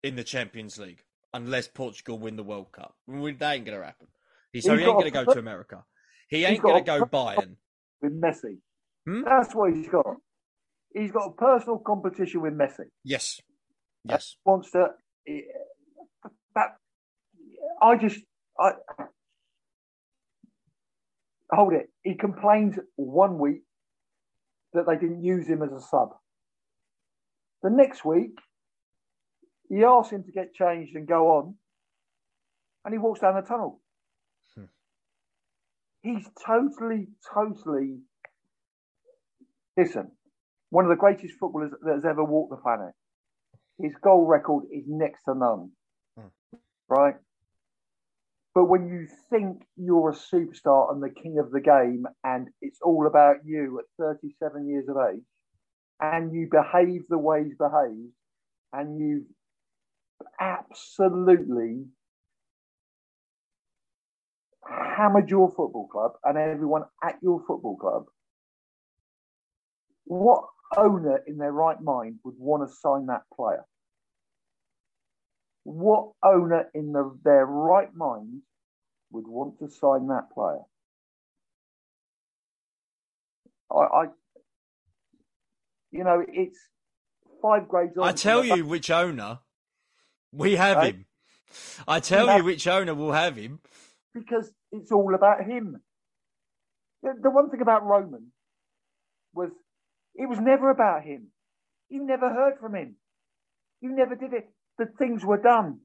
[0.03, 1.03] in the Champions League.
[1.33, 4.07] Unless Portugal win the World Cup, that ain't going to happen.
[4.07, 4.11] So
[4.53, 5.83] He's he ain't going to go to America.
[6.29, 7.57] He ain't going to go Bayern.
[8.01, 8.57] With Messi.
[9.07, 9.23] Hmm?
[9.23, 10.15] That's what he's got.
[10.93, 12.85] He's got a personal competition with Messi.
[13.03, 13.39] Yes,
[14.03, 14.37] yes.
[14.45, 14.89] Wants to.
[16.55, 16.77] That
[17.81, 18.19] I just
[18.59, 18.71] I
[21.51, 21.89] hold it.
[22.03, 23.63] He complains one week
[24.73, 26.09] that they didn't use him as a sub.
[27.63, 28.37] The next week,
[29.69, 31.55] he asks him to get changed and go on,
[32.83, 33.81] and he walks down the tunnel.
[36.05, 37.97] He's totally, totally.
[39.75, 40.11] Listen,
[40.69, 42.93] one of the greatest footballers that has ever walked the planet.
[43.79, 45.71] His goal record is next to none,
[46.15, 46.27] Hmm.
[46.87, 47.15] right?
[48.53, 52.79] But when you think you're a superstar and the king of the game, and it's
[52.81, 55.25] all about you at 37 years of age,
[55.99, 58.13] and you behave the way he's behaved,
[58.71, 59.25] and you
[60.39, 61.87] absolutely
[64.67, 68.05] hammered your football club and everyone at your football club,
[70.05, 70.45] what
[70.77, 73.65] owner in their right mind would want to sign that player?
[75.63, 78.41] What owner in the, their right mind
[79.11, 80.61] would want to sign that player?
[83.71, 84.05] I, I
[85.91, 86.59] you know, it's
[87.41, 87.93] five grades.
[88.01, 89.39] I tell you which owner.
[90.31, 91.05] We have him.
[91.87, 93.59] I tell you which owner will have him.
[94.15, 95.81] Because it's all about him.
[97.03, 98.31] The, one thing about Roman
[99.33, 99.51] was
[100.15, 101.27] it was never about him.
[101.89, 102.95] You never heard from him.
[103.81, 104.49] You never did it.
[104.79, 105.81] The things were done.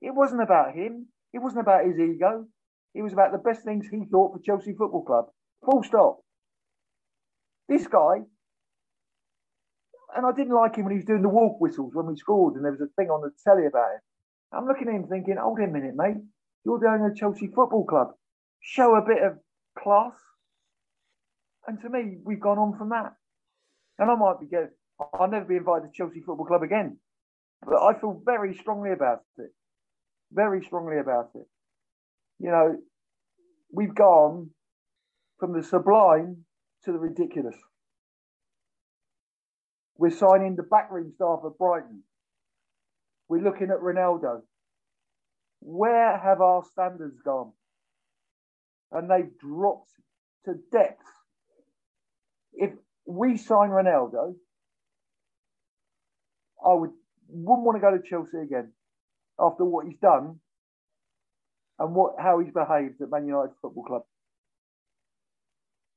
[0.00, 1.08] It wasn't about him.
[1.34, 2.46] It wasn't about his ego.
[2.94, 5.26] It was about the best things he thought for Chelsea Football Club.
[5.64, 6.20] Full stop.
[7.68, 8.22] This guy,
[10.16, 12.54] and I didn't like him when he was doing the walk whistles when we scored,
[12.54, 14.00] and there was a thing on the telly about him.
[14.52, 16.22] I'm looking at him thinking, hold on a minute, mate.
[16.66, 18.08] You're doing a Chelsea Football Club.
[18.60, 19.38] Show a bit of
[19.78, 20.14] class.
[21.68, 23.12] And to me, we've gone on from that.
[24.00, 24.70] And I might be getting,
[25.14, 26.98] I'll never be invited to Chelsea Football Club again.
[27.64, 29.52] But I feel very strongly about it.
[30.32, 31.46] Very strongly about it.
[32.40, 32.76] You know,
[33.72, 34.50] we've gone
[35.38, 36.38] from the sublime
[36.84, 37.54] to the ridiculous.
[39.96, 42.02] We're signing the backroom staff at Brighton.
[43.28, 44.42] We're looking at Ronaldo.
[45.68, 47.50] Where have our standards gone?
[48.92, 49.90] And they've dropped
[50.44, 51.10] to depths.
[52.52, 52.70] If
[53.04, 54.36] we sign Ronaldo,
[56.64, 56.92] I would
[57.28, 58.70] wouldn't want to go to Chelsea again
[59.40, 60.38] after what he's done
[61.80, 64.02] and what how he's behaved at Man United Football Club.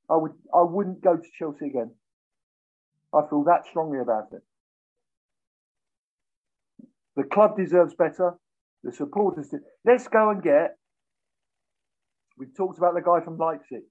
[0.09, 1.91] I would I wouldn't go to Chelsea again.
[3.13, 4.41] I feel that strongly about it.
[7.15, 8.39] The club deserves better.
[8.83, 9.49] The supporters.
[9.49, 9.59] Do.
[9.85, 10.75] Let's go and get.
[12.37, 13.83] We've talked about the guy from Leipzig.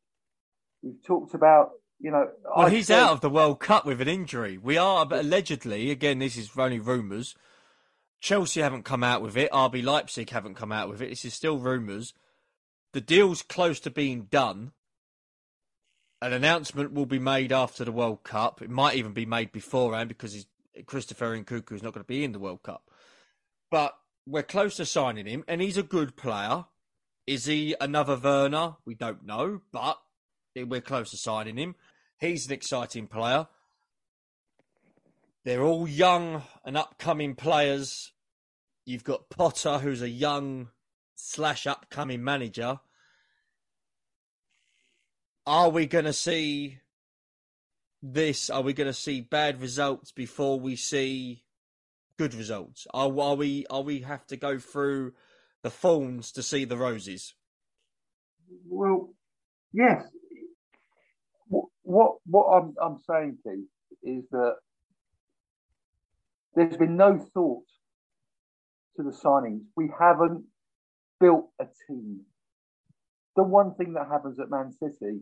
[0.83, 1.71] We've talked about
[2.01, 2.29] you know.
[2.57, 4.59] Well, I he's out of the World Cup with an injury.
[4.59, 7.35] We are, but allegedly, again, this is only rumours.
[8.21, 9.51] Chelsea haven't come out with it.
[9.53, 11.11] RB Leipzig haven't come out with it.
[11.11, 12.15] This is still rumours.
[12.93, 14.73] The deal's close to being done.
[16.21, 18.61] An announcement will be made after the World Cup.
[18.61, 20.47] It might even be made beforehand because
[20.87, 22.91] Christopher Nkunku is not going to be in the World Cup.
[23.71, 23.95] But
[24.29, 26.67] we're close to signing him, and he's a good player.
[27.27, 28.77] Is he another Werner?
[28.85, 29.99] We don't know, but
[30.55, 31.77] we're close to signing him.
[32.21, 33.47] He's an exciting player.
[35.45, 38.13] They're all young and upcoming players.
[38.85, 40.69] You've got Potter, who's a young
[41.15, 42.81] slash upcoming manager.
[45.47, 46.81] Are we going to see
[48.03, 48.51] this?
[48.51, 51.45] Are we going to see bad results before we see
[52.19, 52.87] good results?
[52.93, 53.65] Are, are we?
[53.71, 55.13] Are we have to go through
[55.63, 57.35] the thorns to see the roses?
[58.69, 59.15] Well,
[59.73, 60.03] yes.
[61.49, 63.69] What what, I'm I'm saying, Keith,
[64.03, 64.57] is that
[66.55, 67.65] there's been no thought
[68.97, 69.63] to the signings.
[69.77, 70.45] We haven't
[71.21, 72.23] built a team.
[73.37, 75.21] The one thing that happens at Man City,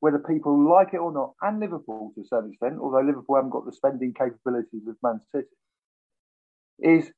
[0.00, 3.50] whether people like it or not, and Liverpool to a certain extent, although Liverpool haven't
[3.50, 5.48] got the spending capabilities of Man City,
[6.82, 7.10] is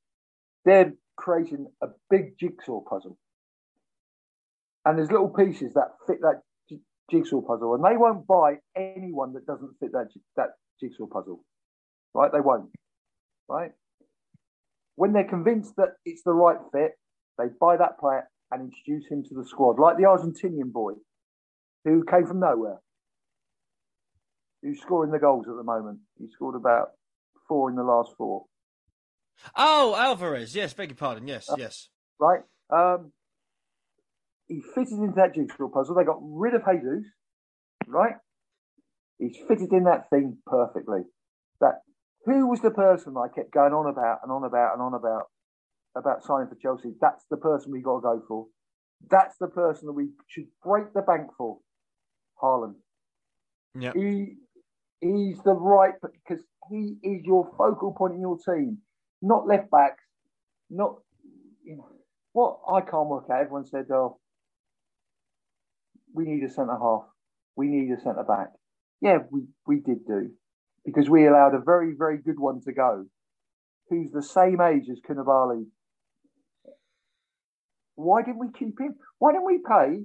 [0.64, 3.18] they're creating a big jigsaw puzzle.
[4.84, 6.42] And there's little pieces that fit that
[7.10, 11.44] jigsaw puzzle, and they won't buy anyone that doesn't fit that that jigsaw puzzle,
[12.14, 12.32] right?
[12.32, 12.70] They won't,
[13.48, 13.72] right?
[14.96, 16.92] When they're convinced that it's the right fit,
[17.38, 20.92] they buy that player and introduce him to the squad, like the Argentinian boy
[21.84, 22.80] who came from nowhere,
[24.62, 25.98] who's scoring the goals at the moment.
[26.18, 26.90] He scored about
[27.48, 28.44] four in the last four,
[29.56, 30.54] Oh, Alvarez.
[30.54, 31.26] Yes, beg your pardon.
[31.26, 31.88] Yes, yes.
[32.18, 32.40] right?
[32.70, 33.12] Um,
[34.48, 35.94] he fitted into that jigsaw puzzle.
[35.94, 37.04] They got rid of Jesus,
[37.86, 38.14] right?
[39.18, 41.00] He's fitted in that thing perfectly.
[41.60, 41.82] That
[42.24, 45.24] who was the person I kept going on about and on about and on about
[45.96, 46.94] about signing for Chelsea?
[47.00, 48.46] That's the person we got to go for.
[49.10, 51.58] That's the person that we should break the bank for.
[52.42, 52.74] Haaland.
[53.78, 53.92] Yeah.
[53.94, 54.34] He
[55.00, 58.78] he's the right because he is your focal point in your team,
[59.22, 60.02] not left backs,
[60.68, 60.96] not
[61.64, 61.88] you know
[62.32, 63.40] what I can't work out.
[63.40, 64.18] Everyone said, "Oh,
[66.12, 67.04] we need a centre half,
[67.56, 68.48] we need a centre back."
[69.00, 70.30] Yeah, we we did do
[70.84, 73.06] because we allowed a very very good one to go,
[73.88, 75.66] who's the same age as Koulibaly.
[77.94, 78.96] Why didn't we keep him?
[79.18, 80.04] Why didn't we pay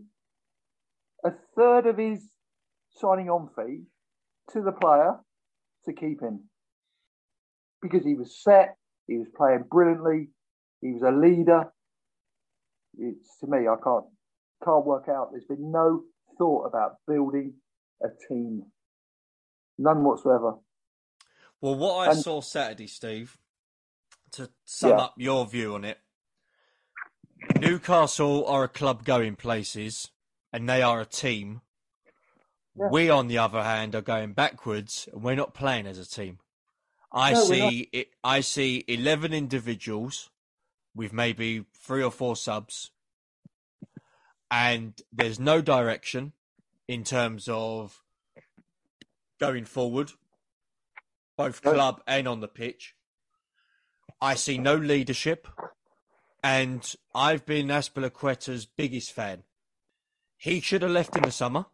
[1.24, 2.24] a third of his
[2.92, 3.84] signing on fee
[4.52, 5.16] to the player
[5.86, 6.50] to keep him?
[7.82, 8.76] Because he was set,
[9.08, 10.30] he was playing brilliantly,
[10.82, 11.72] he was a leader.
[12.98, 14.06] It's to me, I can't
[14.64, 15.30] can't work out.
[15.32, 16.04] There's been no
[16.38, 17.54] thought about building
[18.04, 18.64] a team,
[19.78, 20.56] none whatsoever.
[21.62, 23.38] Well, what I And- saw Saturday, Steve,
[24.32, 24.98] to sum Yeah.
[24.98, 26.00] up your view on it,
[27.60, 30.12] Newcastle are a club going places,
[30.52, 31.62] and they are a team.
[32.76, 32.90] Yeah.
[32.92, 36.40] We, on the other hand, are going backwards, and we're not playing as a team.
[37.12, 38.10] I No, see it.
[38.24, 40.30] I see eleven individuals
[40.96, 42.92] with maybe three or four subs,
[44.52, 46.34] and there's no direction
[46.88, 48.02] in terms of
[49.40, 50.12] going forward,
[51.38, 52.96] both club and on the pitch.
[54.20, 55.48] I see no leadership,
[56.44, 59.44] and I've been Azpilicueta's biggest fan.
[60.36, 61.68] He should have left in the summer.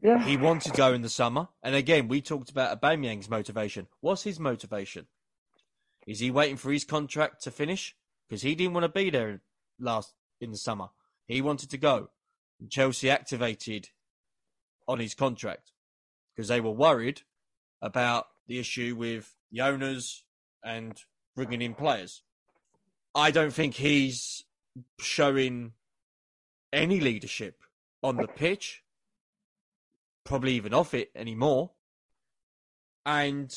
[0.00, 1.48] Yeah, He wanted to go in the summer.
[1.62, 3.88] And again, we talked about Aubameyang's motivation.
[4.00, 5.06] What's his motivation?
[6.06, 7.96] Is he waiting for his contract to finish?
[8.28, 9.40] Because he didn't want to be there
[9.80, 10.88] last in the summer.
[11.26, 12.10] He wanted to go.
[12.60, 13.88] And Chelsea activated
[14.86, 15.72] on his contract
[16.34, 17.22] because they were worried
[17.82, 20.24] about the issue with the owners
[20.64, 21.00] and
[21.34, 22.22] bringing in players.
[23.14, 24.44] I don't think he's
[25.00, 25.72] showing
[26.72, 27.62] any leadership
[28.02, 28.82] on the pitch
[30.28, 31.70] probably even off it anymore.
[33.06, 33.50] And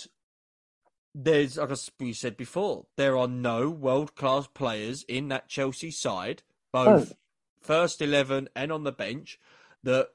[1.14, 6.44] there's, like we said before, there are no world class players in that Chelsea side,
[6.72, 7.16] both Oh.
[7.62, 9.38] first 11 and on the bench,
[9.84, 10.08] that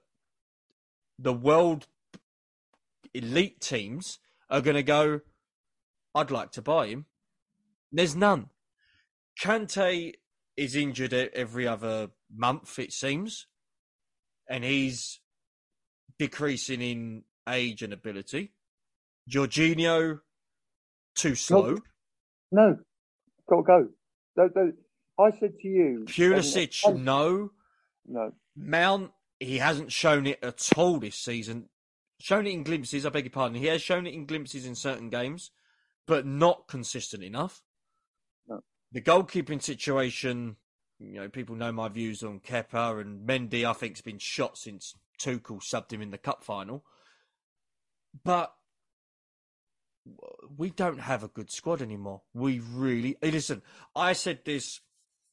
[1.19, 1.89] the world
[3.13, 5.21] elite teams are going to go,
[6.15, 7.05] I'd like to buy him.
[7.93, 8.49] There's none.
[9.39, 10.15] Kante
[10.57, 13.47] is injured every other month, it seems,
[14.49, 15.21] and he's
[16.19, 18.53] decreasing in age and ability.
[19.31, 20.21] Jorginho,
[21.15, 21.79] too slow.
[22.53, 22.79] No,
[23.49, 23.89] got to go.
[24.37, 24.75] Don't, don't.
[25.19, 27.51] I said to you, um, Pulisic, and- no.
[28.07, 28.33] no.
[28.57, 31.69] Mount, he hasn't shown it at all this season.
[32.21, 33.59] Shown it in glimpses, I beg your pardon.
[33.59, 35.51] He has shown it in glimpses in certain games,
[36.07, 37.63] but not consistent enough.
[38.49, 38.63] No.
[38.93, 40.57] The goalkeeping situation,
[40.99, 44.57] you know, people know my views on Kepa and Mendy, I think, has been shot
[44.57, 46.85] since Tuchel subbed him in the cup final.
[48.25, 48.55] But
[50.57, 52.23] we don't have a good squad anymore.
[52.33, 53.17] We really.
[53.23, 53.63] Listen,
[53.95, 54.81] I said this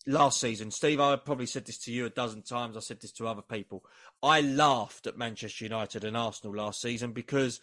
[0.06, 0.72] last season.
[0.72, 2.76] Steve, I probably said this to you a dozen times.
[2.76, 3.84] I said this to other people.
[4.22, 7.62] I laughed at Manchester United and Arsenal last season because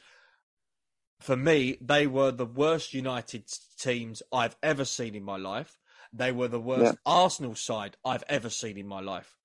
[1.21, 3.45] for me, they were the worst United
[3.79, 5.79] teams I've ever seen in my life.
[6.13, 9.37] They were the worst Arsenal side I've ever seen in my life.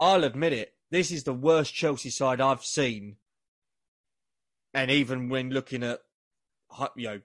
[0.00, 0.72] I'll admit it.
[0.94, 3.16] This is the worst Chelsea side I've seen.
[4.72, 5.98] And even when looking at,
[6.94, 7.20] you know,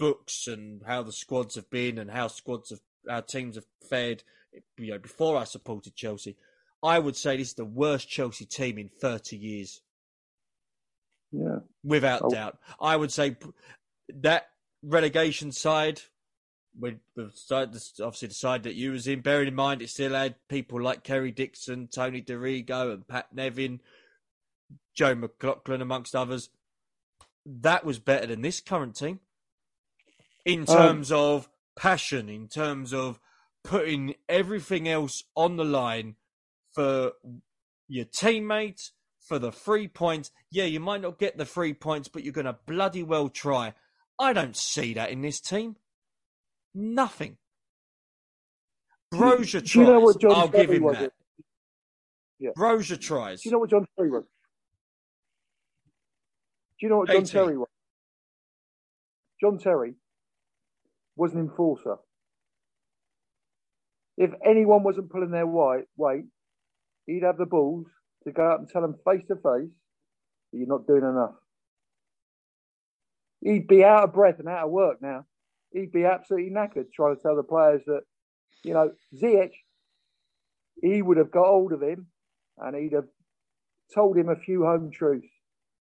[0.00, 4.24] books and how the squads have been and how squads have, how teams have fared,
[4.76, 6.36] you know, before I supported Chelsea,
[6.82, 9.80] I would say this is the worst Chelsea team in 30 years
[11.30, 11.60] Yeah.
[11.84, 12.30] without Oh.
[12.30, 12.58] doubt.
[12.80, 13.36] I would say
[14.08, 14.50] that
[14.82, 16.02] relegation side,
[17.34, 17.70] side,
[18.00, 21.04] obviously the side that you was in, bearing in mind it still had people like
[21.04, 23.80] Kerry Dixon, Tony Dorigo, and Pat Nevin,
[24.94, 26.50] Joe McLaughlin, amongst others.
[27.44, 29.20] That was better than this current team
[30.44, 33.18] in Um, terms of passion, in terms of
[33.64, 36.16] putting everything else on the line
[36.72, 37.12] for
[37.88, 40.30] your teammates, for the three points.
[40.50, 43.74] Yeah, you might not get the three points, but you're going to bloody well try.
[44.18, 45.76] I don't see that in this team.
[46.74, 47.36] Nothing.
[49.12, 49.72] Broja tries.
[49.72, 51.04] Do you know what John I'll give Terry him was that.
[51.04, 51.12] it?
[52.38, 52.50] Yeah.
[52.56, 53.42] Broja tries.
[53.42, 54.24] Do you know what John Terry was?
[56.80, 57.26] Do you know what John 18.
[57.26, 57.68] Terry was?
[59.40, 59.94] John Terry
[61.16, 61.96] was an enforcer.
[64.16, 66.24] If anyone wasn't pulling their weight, weight,
[67.06, 67.86] he'd have the balls
[68.24, 71.34] to go out and tell them face to face that you're not doing enough.
[73.40, 75.26] He'd be out of breath and out of work now.
[75.72, 78.02] He'd be absolutely knackered trying to tell the players that,
[78.64, 79.52] you know, Ziyech,
[80.80, 82.06] he would have got hold of him
[82.58, 83.08] and he'd have
[83.94, 85.28] told him a few home truths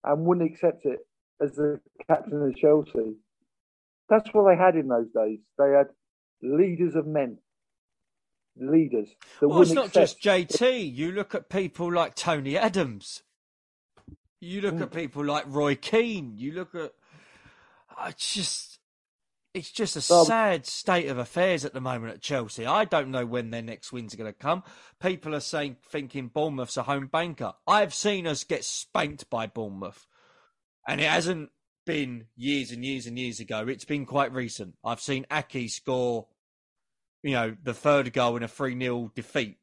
[0.04, 1.00] and wouldn't accept it
[1.42, 3.16] as the captain of Chelsea.
[4.10, 5.40] That's what they had in those days.
[5.58, 5.88] They had
[6.42, 7.40] leaders of men,
[8.56, 9.10] leaders.
[9.42, 10.94] Well, it's wouldn't just JT.
[10.94, 13.24] You look at people like Tony Adams.
[14.40, 14.82] You look Mm.
[14.84, 16.38] at people like Roy Keane.
[16.38, 16.94] You look at.
[17.98, 18.75] I just.
[19.56, 22.66] It's just a Well- sad state of affairs at the moment at Chelsea.
[22.66, 24.64] I don't know when their next wins are going to come.
[25.00, 27.54] People are saying, thinking Bournemouth's a home banker.
[27.66, 30.08] I've seen us get spanked by Bournemouth,
[30.86, 31.52] and it hasn't
[31.86, 33.66] been years and years and years ago.
[33.70, 34.76] It's been quite recent.
[34.84, 36.28] I've seen Aké score,
[37.24, 39.58] you know, the third goal in a 3 0 defeat.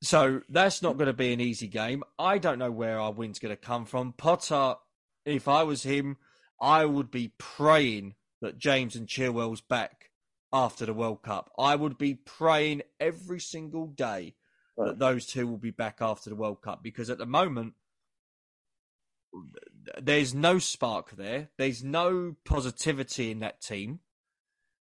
[0.00, 2.04] So that's not going to be an easy game.
[2.20, 4.12] I don't know where our win's going to come from.
[4.12, 4.76] Potter,
[5.24, 6.18] if I was him,
[6.60, 10.10] I would be praying that James and Chilwell's back
[10.52, 11.50] after the World Cup.
[11.58, 14.34] I would be praying every single day
[14.76, 17.74] that those two will be back after the World Cup because at the moment,
[20.00, 21.48] there's no spark there.
[21.58, 24.00] There's no positivity in that team.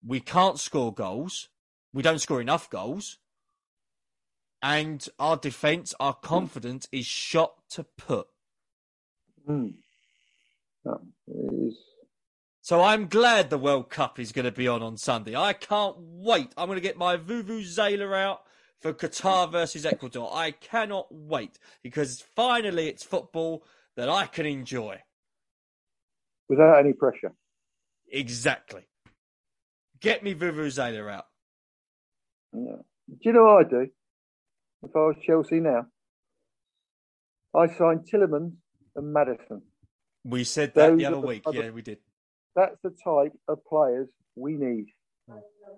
[0.06, 1.50] We can't score goals.
[1.94, 3.18] We don't score enough goals.
[4.62, 8.28] And our defence, our confidence is shot to put.
[9.48, 9.76] Mm.
[11.28, 11.78] Is.
[12.68, 15.38] So I'm glad the World Cup is going to be on on Sunday.
[15.38, 16.50] I can't wait.
[16.58, 18.42] I'm going to get my Vuvuzela out
[18.82, 20.30] for Qatar versus Ecuador.
[20.34, 23.64] I cannot wait because finally it's football
[23.96, 25.02] that I can enjoy.
[26.50, 27.32] Without any pressure.
[28.12, 28.86] Exactly.
[30.02, 31.28] Get me Vuvuzela out.
[32.52, 32.82] Yeah.
[33.08, 33.88] Do you know what I do?
[34.84, 35.86] If I was Chelsea now,
[37.56, 38.56] I signed Tielemans
[38.98, 39.62] and Maddison.
[40.26, 41.44] We said that Those the other the week.
[41.46, 42.00] of- Yeah, we did.
[42.58, 44.88] That's the type of players we need.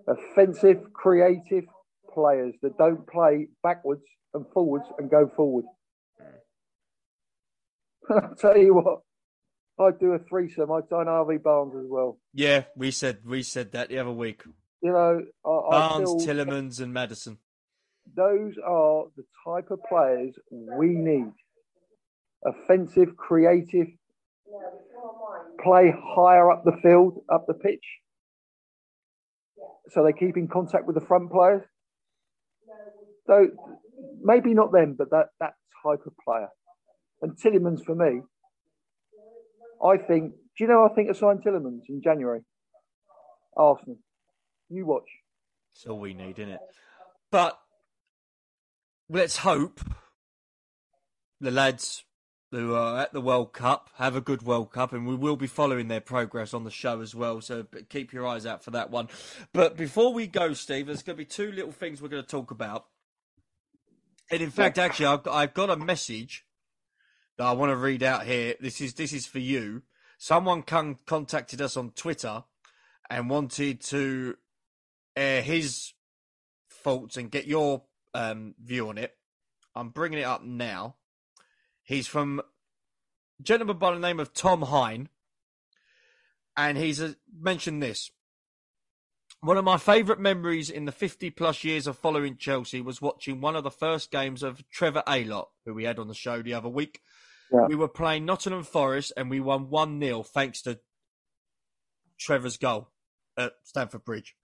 [0.07, 1.65] Offensive, creative
[2.13, 4.03] players that don't play backwards
[4.33, 5.65] and forwards and go forward.
[8.09, 9.01] I'll tell you what,
[9.77, 10.71] I'd do a threesome.
[10.71, 12.17] I'd sign Harvey Barnes as well.
[12.33, 14.43] Yeah, we said we said that the other week.
[14.81, 17.39] You know, I, Barnes, Tielemans, and Maddison.
[18.15, 21.33] those are the type of players we need.
[22.45, 23.87] Offensive, creative,
[25.63, 27.83] play higher up the field, up the pitch.
[29.89, 31.63] So they keep in contact with the front players.
[33.27, 33.47] So
[34.21, 35.53] maybe not them, but that, that
[35.83, 36.49] type of player.
[37.21, 38.21] And Tielemans for me,
[39.83, 42.41] I think, do you know, I think I signed Tielemans in January.
[43.55, 43.99] Arsenal.
[44.69, 45.09] You watch.
[45.73, 46.59] That's all we need, isn't it?
[47.31, 47.59] But
[49.09, 49.79] let's hope
[51.41, 52.03] the lads
[52.51, 55.47] who are at the World Cup have a good World Cup, and we will be
[55.47, 57.41] following their progress on the show as well.
[57.41, 59.07] So keep your eyes out for that one.
[59.53, 62.29] But before we go, Steve, there's going to be two little things we're going to
[62.29, 62.85] talk about.
[64.31, 66.45] And in fact, actually, I've got, I've got a message
[67.37, 68.55] that I want to read out here.
[68.59, 69.83] This is this is for you.
[70.17, 72.43] Someone con- contacted us on Twitter
[73.09, 74.35] and wanted to
[75.15, 75.93] air his
[76.69, 77.83] thoughts and get your
[78.13, 79.15] um, view on it.
[79.75, 80.95] I'm bringing it up now.
[81.89, 82.43] He's from a
[83.41, 85.09] gentleman by the name of Tom Hine,
[86.55, 87.01] and he's
[87.35, 88.11] mentioned this.
[89.41, 93.41] One of my favourite memories in the 50 plus years of following Chelsea was watching
[93.41, 96.53] one of the first games of Trevor Aylott, who we had on the show the
[96.53, 97.01] other week.
[97.51, 97.65] Yeah.
[97.65, 100.79] We were playing Nottingham Forest and we won 1 0 thanks to
[102.19, 102.89] Trevor's goal
[103.35, 104.35] at Stamford Bridge.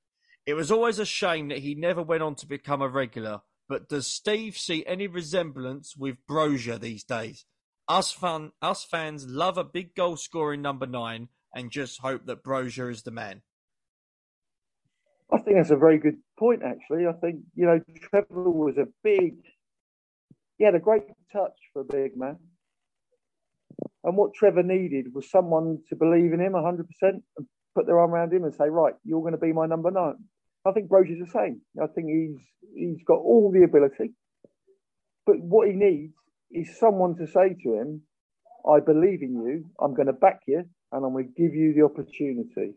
[0.47, 3.89] It was always a shame that he never went on to become a regular, but
[3.89, 7.45] does Steve see any resemblance with Broja these days?
[7.87, 8.15] Us,
[8.61, 13.03] us fans love a big goal scoring number nine and just hope that Broja is
[13.03, 13.41] the man.
[15.31, 17.07] I think that's a very good point, actually.
[17.07, 19.35] I think, you know, Trevor was a big,
[20.57, 22.37] he had a great touch for a big man.
[24.03, 27.23] And what Trevor needed was someone to believe in him 100% and
[27.73, 30.23] put their arm around him and say, right, you're going to be my number nine.
[30.67, 31.61] I think Broja's the same.
[31.81, 32.41] I think he's
[32.75, 34.13] he's got all the ability.
[35.25, 36.15] But what he needs
[36.51, 38.01] is someone to say to him,
[38.69, 41.73] I believe in you, I'm going to back you, and I'm going to give you
[41.73, 42.75] the opportunity.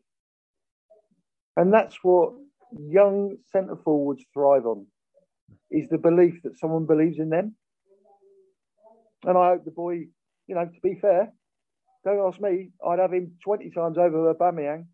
[1.57, 2.35] And that's what
[2.79, 4.87] young centre forwards thrive on,
[5.71, 7.57] is the belief that someone believes in them.
[9.25, 9.95] And I hope the boy,
[10.47, 11.33] you know, to be fair,
[12.05, 14.87] don't ask me, I'd have him 20 times over Aubameyang.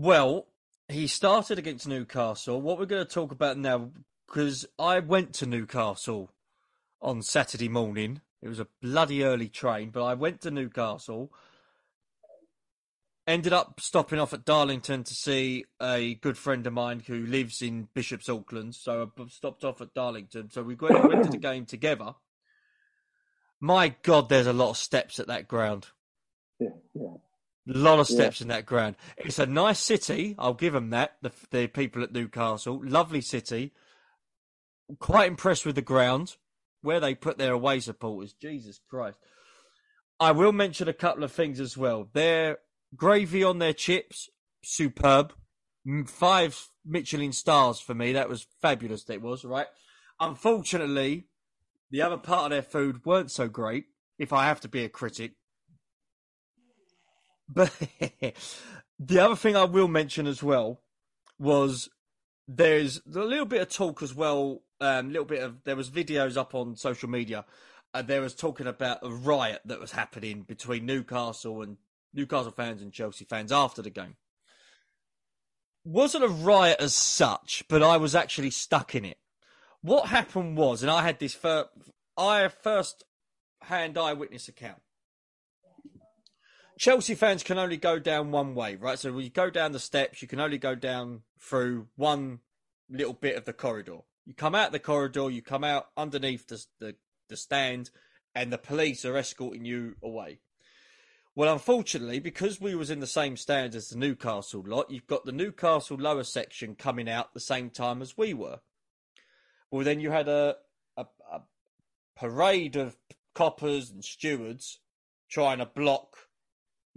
[0.00, 0.46] Well,
[0.88, 2.60] he started against Newcastle.
[2.62, 3.90] What we're going to talk about now,
[4.28, 6.30] because I went to Newcastle
[7.02, 8.20] on Saturday morning.
[8.40, 11.32] It was a bloody early train, but I went to Newcastle.
[13.26, 17.60] Ended up stopping off at Darlington to see a good friend of mine who lives
[17.60, 18.76] in Bishop's Auckland.
[18.76, 20.48] So I stopped off at Darlington.
[20.50, 22.14] So we went, went to the game together.
[23.58, 25.88] My God, there's a lot of steps at that ground.
[26.60, 27.14] Yeah, yeah.
[27.68, 28.96] A lot of steps in that ground.
[29.16, 30.34] It's a nice city.
[30.38, 31.16] I'll give them that.
[31.20, 33.72] The, the people at Newcastle, lovely city.
[34.98, 36.36] Quite impressed with the ground
[36.80, 38.32] where they put their away supporters.
[38.32, 39.18] Jesus Christ!
[40.18, 42.08] I will mention a couple of things as well.
[42.12, 42.58] Their
[42.96, 44.30] gravy on their chips,
[44.62, 45.32] superb.
[46.06, 48.12] Five Michelin stars for me.
[48.12, 49.04] That was fabulous.
[49.04, 49.66] That was right.
[50.20, 51.26] Unfortunately,
[51.90, 53.86] the other part of their food weren't so great.
[54.18, 55.32] If I have to be a critic,
[57.48, 57.72] but
[58.98, 60.80] the other thing I will mention as well
[61.38, 61.88] was
[62.46, 64.62] there's a little bit of talk as well.
[64.80, 67.44] A um, little bit of there was videos up on social media.
[67.92, 71.78] Uh, there was talking about a riot that was happening between Newcastle and
[72.14, 74.16] Newcastle fans and Chelsea fans after the game.
[75.84, 79.18] Wasn't a riot as such, but I was actually stuck in it.
[79.80, 81.70] What happened was, and I had this first,
[82.16, 83.04] I first
[83.62, 84.82] hand eyewitness account.
[86.78, 88.98] Chelsea fans can only go down one way, right?
[88.98, 92.38] So when you go down the steps, you can only go down through one
[92.88, 93.98] little bit of the corridor.
[94.24, 96.94] You come out the corridor, you come out underneath the, the,
[97.28, 97.90] the stand,
[98.34, 100.38] and the police are escorting you away.
[101.34, 105.24] Well, unfortunately, because we was in the same stand as the Newcastle lot, you've got
[105.24, 108.60] the Newcastle lower section coming out the same time as we were.
[109.70, 110.56] Well, then you had a,
[110.96, 111.42] a, a
[112.16, 112.96] parade of
[113.34, 114.78] coppers and stewards
[115.28, 116.27] trying to block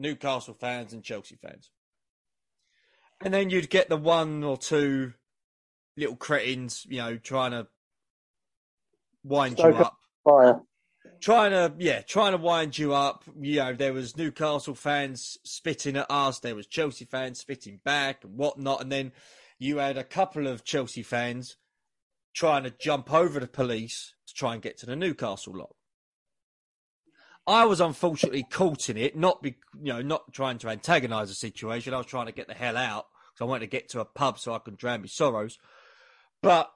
[0.02, 1.70] Newcastle fans and Chelsea fans.
[3.24, 5.14] And then you'd get the one or two
[5.96, 7.68] little cretins, you know, trying to
[9.24, 9.98] wind Stoke you up.
[10.24, 10.62] Fire.
[11.20, 13.24] Trying to, yeah, trying to wind you up.
[13.40, 16.40] You know, there was Newcastle fans spitting at us.
[16.40, 18.82] There was Chelsea fans spitting back and whatnot.
[18.82, 19.12] And then
[19.60, 21.58] you had a couple of Chelsea fans
[22.34, 25.76] trying to jump over the police to try and get to the Newcastle lot.
[27.48, 31.36] I was unfortunately caught in it, not be, you know, not trying to antagonise the
[31.36, 31.94] situation.
[31.94, 34.06] I was trying to get the hell out because I wanted to get to a
[34.06, 35.58] pub so I could drown my sorrows.
[36.42, 36.72] But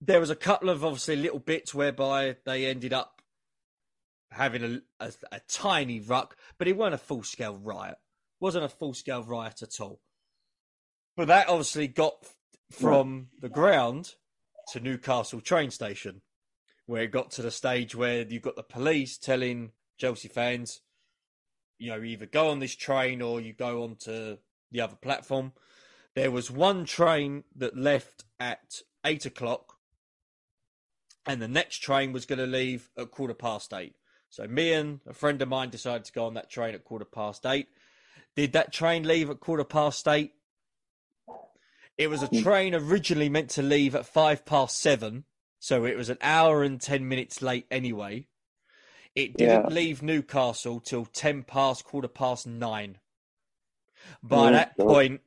[0.00, 3.22] there was a couple of obviously little bits whereby they ended up
[4.32, 7.96] having a, a, a tiny ruck, but it wasn't a full scale riot.
[8.40, 10.00] Wasn't a full scale riot at all.
[11.16, 12.14] But that obviously got
[12.70, 14.14] from the ground
[14.72, 16.22] to Newcastle train station,
[16.86, 20.80] where it got to the stage where you've got the police telling Chelsea fans,
[21.78, 24.38] you know, either go on this train or you go on to
[24.70, 25.52] the other platform.
[26.14, 29.78] There was one train that left at eight o'clock,
[31.26, 33.94] and the next train was going to leave at quarter past eight.
[34.28, 37.04] So me and a friend of mine decided to go on that train at quarter
[37.04, 37.68] past eight.
[38.34, 40.32] Did that train leave at quarter past eight?
[41.98, 42.42] It was a mm.
[42.42, 45.24] train originally meant to leave at five past seven,
[45.64, 48.26] so it was an hour and ten minutes late anyway.
[49.14, 49.72] It didn't Yeah.
[49.72, 52.98] leave Newcastle till ten past quarter past nine.
[54.24, 54.86] By Oh, that God.
[54.88, 55.20] point,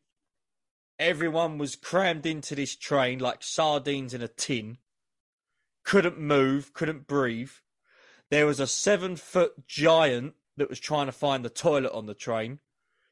[0.99, 4.79] everyone was crammed into this train like sardines in a tin.
[5.85, 7.51] Couldn't move, couldn't breathe.
[8.29, 12.13] There was a seven foot giant that was trying to find the toilet on the
[12.13, 12.59] train.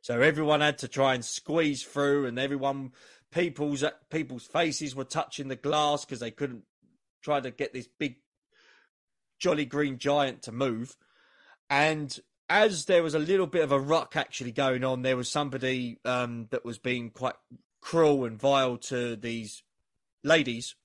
[0.02, 2.92] So everyone had to try and squeeze through, and everyone,
[3.32, 6.66] people's people's faces were touching the glass because they couldn't
[7.24, 8.18] try to get this big,
[9.40, 10.96] jolly green giant to move.
[11.70, 12.18] And
[12.50, 16.00] as there was a little bit of a ruck actually going on, there was somebody
[16.06, 17.36] um, that was being quite
[17.82, 19.64] cruel and vile to these
[20.24, 20.76] ladies.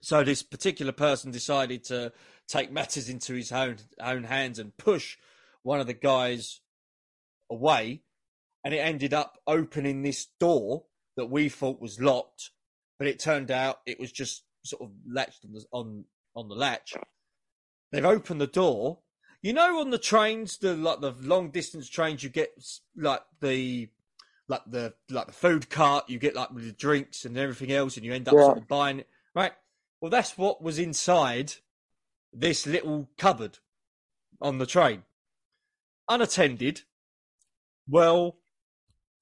[0.00, 2.12] So this particular person decided to
[2.46, 5.18] take matters into his own own hands and push
[5.62, 6.60] one of the guys
[7.50, 8.02] away,
[8.64, 10.84] and it ended up opening this door
[11.16, 12.50] that we thought was locked,
[12.98, 16.04] but it turned out it was just sort of latched on the, on,
[16.34, 16.94] on the latch.
[17.92, 18.98] They've opened the door.
[19.40, 22.50] You know, on the trains, the like the long distance trains, you get
[22.96, 23.88] like the
[24.48, 26.10] like the like the food cart.
[26.10, 28.46] You get like the drinks and everything else, and you end up Yeah.
[28.46, 29.08] sort of buying it.
[29.34, 29.52] Right.
[30.00, 31.54] Well, that's what was inside
[32.32, 33.58] this little cupboard
[34.40, 35.04] on the train,
[36.08, 36.82] unattended.
[37.88, 38.38] Well,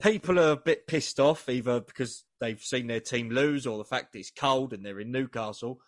[0.01, 3.84] people are a bit pissed off, either because they've seen their team lose or the
[3.84, 5.80] fact it's cold and they're in Newcastle.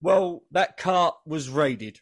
[0.00, 2.00] Well, that cart was raided.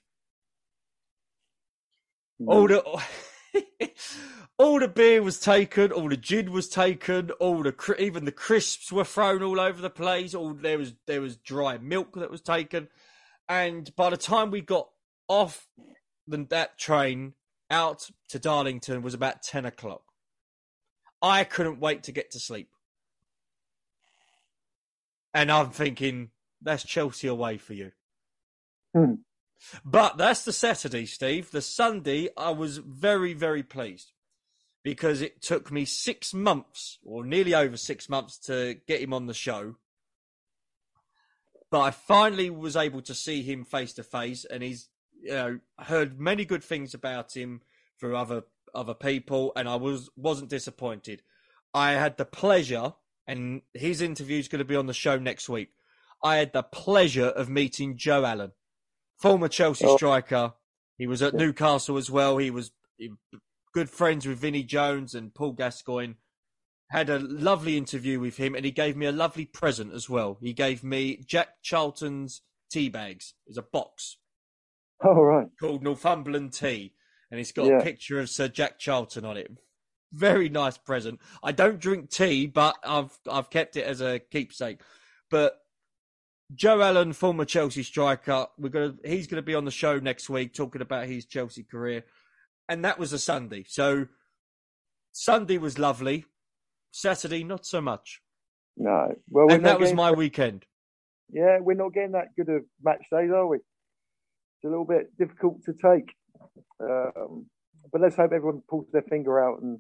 [2.46, 2.82] All the
[4.58, 8.90] all the beer was taken, all the gin was taken, all the even the crisps
[8.90, 10.34] were thrown all over the place.
[10.34, 12.88] All there was there was dry milk that was taken,
[13.48, 14.88] and by the time we got
[15.28, 15.66] off
[16.26, 17.34] the, that train
[17.70, 20.02] out to Darlington was about ten o'clock.
[21.22, 22.70] I couldn't wait to get to sleep,
[25.34, 26.30] and I'm thinking
[26.62, 27.92] that's Chelsea away for you.
[28.94, 29.14] Hmm.
[29.84, 31.50] But that's the Saturday, Steve.
[31.50, 34.12] The Sunday, I was very, very pleased
[34.82, 39.26] because it took me six months, or nearly over six months, to get him on
[39.26, 39.76] the show.
[41.70, 44.88] But I finally was able to see him face to face, and he's
[45.22, 47.60] you know heard many good things about him
[47.98, 48.44] through other
[48.74, 51.22] other people, and I was wasn't disappointed.
[51.74, 52.94] I had the pleasure,
[53.26, 55.70] and his interview is going to be on the show next week.
[56.22, 58.52] I had the pleasure of meeting Joe Allon,
[59.18, 59.96] former Chelsea Oh.
[59.96, 60.54] striker.
[60.98, 62.36] He was at Newcastle as well.
[62.38, 62.72] He was
[63.72, 66.14] good friends with Vinnie Jones and Paul Gascoigne.
[66.90, 70.38] Had a lovely interview with him, and he gave me a lovely present as well.
[70.42, 73.34] He gave me Jack Charlton's tea bags.
[73.46, 74.16] It's a box
[75.04, 75.46] All right.
[75.60, 76.92] called Northumberland Tea,
[77.30, 77.78] and it's got Yeah.
[77.78, 79.50] a picture of Sir Jack Charlton on it.
[80.12, 81.20] Very nice present.
[81.42, 84.80] I don't drink tea, but I've I've kept it as a keepsake.
[85.30, 85.56] But
[86.52, 90.52] Joe Allon, former Chelsea striker, we're gonna he's gonna be on the show next week
[90.52, 92.04] talking about his Chelsea career,
[92.68, 93.64] and that was a Sunday.
[93.68, 94.08] So
[95.12, 96.24] Sunday was lovely.
[96.90, 98.20] Saturday, not so much.
[98.76, 99.14] No.
[99.28, 100.64] Well, and that was my weekend.
[101.32, 103.58] Yeah, we're not getting that good of match days, are we?
[103.58, 106.12] It's a little bit difficult to take.
[106.80, 107.46] Um,
[107.92, 109.78] but let's hope everyone pulls their finger out and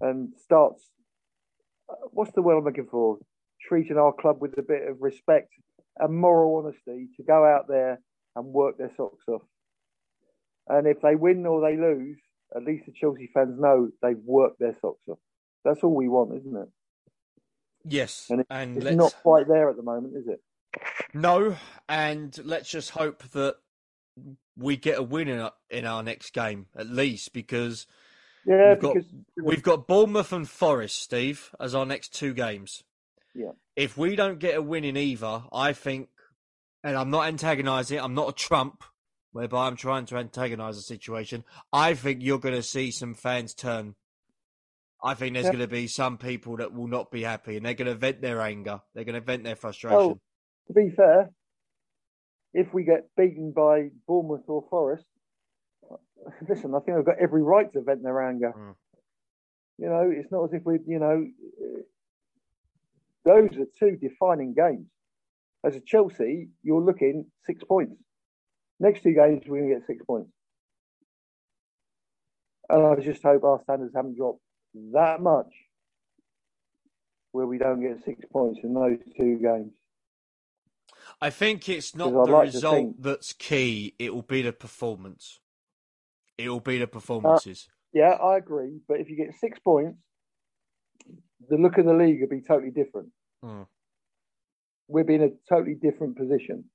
[0.00, 0.82] and starts.
[1.88, 3.18] Uh, what's the word I'm looking for?
[3.68, 5.52] Treating our club with a bit of respect
[5.98, 8.00] and moral honesty to go out there
[8.34, 9.42] and work their socks off.
[10.68, 12.18] And if they win or they lose,
[12.54, 15.18] at least the Chelsea fans know they've worked their socks off.
[15.64, 16.68] That's all we want, isn't it?
[17.88, 20.40] Yes, And and It's not quite there at the moment, is it?
[21.14, 21.56] No,
[21.88, 23.56] and let's just hope that
[24.56, 27.86] we get a win in our, in our next game at least because
[28.46, 32.82] Yeah, we've got because we've got Bournemouth and Forest, Steve, as our next two games.
[33.34, 33.52] Yeah.
[33.74, 36.08] If we don't get a win in either, I think,
[36.82, 38.82] and I'm not antagonising, I'm not a trump,
[39.32, 43.52] whereby I'm trying to antagonise the situation, I think you're going to see some fans
[43.52, 43.94] turn.
[45.04, 45.52] I think there's Yeah.
[45.52, 48.22] going to be some people that will not be happy, and they're going to vent
[48.22, 48.80] their anger.
[48.94, 49.98] They're going to vent their frustration.
[49.98, 50.20] Well,
[50.68, 51.30] to be fair,
[52.56, 55.04] if we get beaten by Bournemouth or Forest,
[56.48, 58.52] listen, I think I've got every right to vent their anger.
[58.56, 58.74] Mm.
[59.76, 61.26] You know, it's not as if we, you know,
[63.26, 64.86] those are two defining games.
[65.66, 68.00] As a Chelsea, you're looking six points.
[68.80, 70.30] Next two games, we're going to get six points.
[72.70, 74.40] And I just hope our standards haven't dropped
[74.94, 75.52] that much
[77.32, 79.72] where we don't get six points in those two games.
[81.20, 83.94] I think it's not the like result think- that's key.
[83.98, 85.40] It will be the performance.
[86.36, 87.68] It will Uh, be the performances.
[87.92, 88.80] Yeah, I agree.
[88.86, 89.98] But if you get six points,
[91.48, 93.10] the look of the league would be totally different.
[93.42, 93.66] Mm.
[94.88, 96.70] We'd be in a totally different position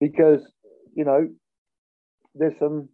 [0.00, 0.50] because
[0.94, 1.28] you know
[2.34, 2.88] there's some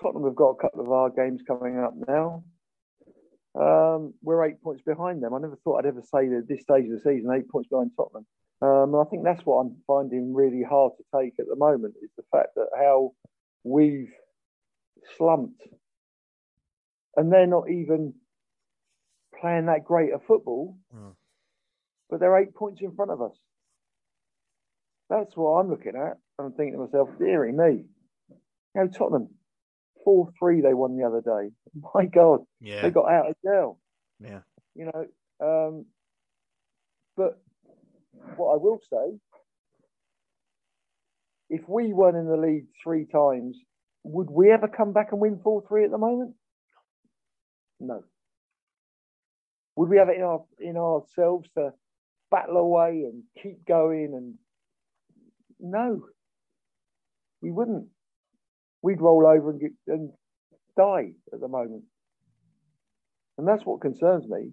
[0.00, 2.44] Tottenham have got a couple of our games coming up now.
[3.54, 5.34] Um, we're eight points behind them.
[5.34, 7.68] I never thought I'd ever say that at this stage of the season, eight points
[7.68, 8.26] behind Tottenham.
[8.60, 11.94] Um, and I think that's what I'm finding really hard to take at the moment
[12.02, 13.12] is the fact that how
[13.64, 14.10] we've
[15.16, 15.62] slumped,
[17.16, 18.14] and they're not even
[19.40, 21.14] playing that great a football, Mm.
[22.10, 23.36] but they're eight points in front of us.
[25.08, 26.18] That's what I'm looking at.
[26.38, 27.84] I'm thinking to myself, dearie me,
[28.28, 28.36] you
[28.74, 29.28] know, Tottenham,
[30.04, 31.52] 4 3 they won the other day.
[31.94, 33.78] My God, Yeah, they got out of jail,
[34.20, 34.40] yeah.
[34.74, 35.06] you know.
[35.40, 35.86] Um,
[37.16, 37.40] but
[38.36, 39.18] what I will say,
[41.50, 43.58] if we weren't in the lead three times,
[44.04, 46.34] would we ever come back and win 4 3 at the moment?
[47.80, 48.04] No.
[49.76, 51.72] Would we have it in our in ourselves to
[52.30, 54.34] battle away and keep going and
[55.60, 56.06] no.
[57.40, 57.86] We wouldn't.
[58.82, 60.10] We'd roll over and get, and
[60.76, 61.84] die at the moment.
[63.36, 64.50] And that's what concerns me.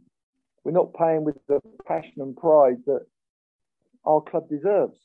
[0.63, 3.05] We're not playing with the passion and pride that
[4.05, 4.97] our club deserves.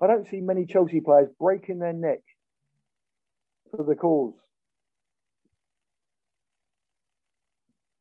[0.00, 2.20] I don't see many Chelsea players breaking their neck
[3.70, 4.34] for the cause.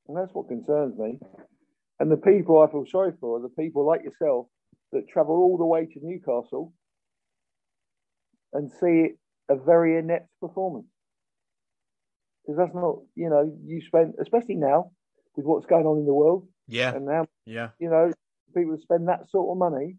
[0.07, 1.20] And that's what concerns me.
[1.99, 4.47] And the people I feel sorry for are the people like yourself
[4.91, 6.74] that travel all the way to Newcastle
[8.53, 9.18] and see it
[9.49, 10.88] a very inept performance.
[12.45, 14.91] Because that's not, you know, you spend, especially now
[15.36, 17.70] with what's going on in the world, Yeah, and now, yeah.
[17.80, 18.11] you know,
[18.56, 19.97] people spend that sort of money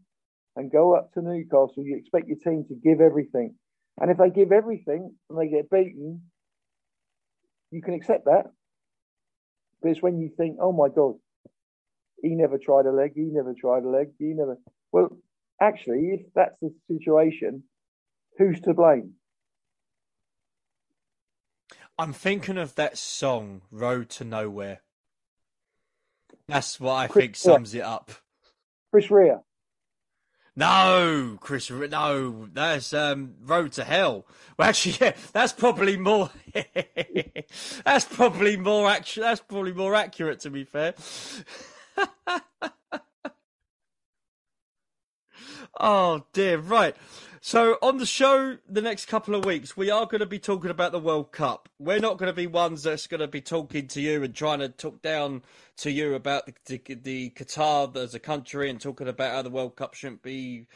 [0.56, 3.54] and go up to Newcastle, you expect your team to give everything.
[4.00, 6.22] And if they give everything and they get beaten,
[7.70, 8.46] you can accept that.
[9.82, 11.14] But it's when you think, oh my God,
[12.22, 14.58] he never tried a leg, he never tried a leg, he never.
[14.92, 15.16] Well,
[15.60, 17.64] actually, if that's the situation,
[18.38, 19.12] who's to blame?
[21.98, 24.80] I'm thinking of that song, Road to Nowhere.
[26.46, 28.10] That's what I Chris- think sums it up.
[28.90, 29.36] Chris Rea.
[30.58, 34.26] No, Chris, no, that's um, Road to Hell.
[34.58, 36.30] Well, actually, yeah, that's probably more.
[37.84, 40.94] that's probably more actu- That's probably more accurate, to be fair.
[45.78, 46.96] oh dear, right.
[47.46, 50.68] So on the show, the next couple of weeks, we are going to be talking
[50.68, 51.68] about the World Cup.
[51.78, 54.58] We're not going to be ones that's going to be talking to you and trying
[54.58, 55.42] to talk down
[55.76, 59.50] to you about the, the, the Qatar as a country and talking about how the
[59.50, 60.66] World Cup shouldn't be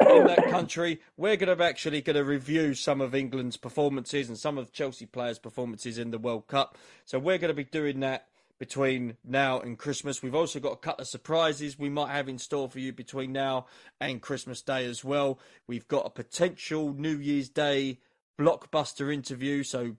[0.00, 1.00] in that country.
[1.16, 5.06] We're going to actually going to review some of England's performances and some of Chelsea
[5.06, 6.76] players' performances in the World Cup.
[7.04, 8.26] So we're going to be doing that
[8.58, 10.22] between now and Christmas.
[10.22, 13.32] We've also got a couple of surprises we might have in store for you between
[13.32, 13.66] now
[14.00, 15.38] and Christmas Day as well.
[15.66, 17.98] We've got a potential New Year's Day
[18.38, 19.96] blockbuster interview, so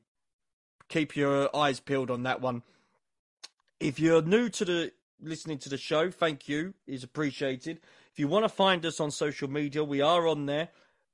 [0.89, 2.63] keep your eyes peeled on that one.
[3.79, 4.91] If you're new to the
[5.21, 7.79] listening to the show, thank you is appreciated.
[8.11, 10.69] If you want to find us on social media, we are on there.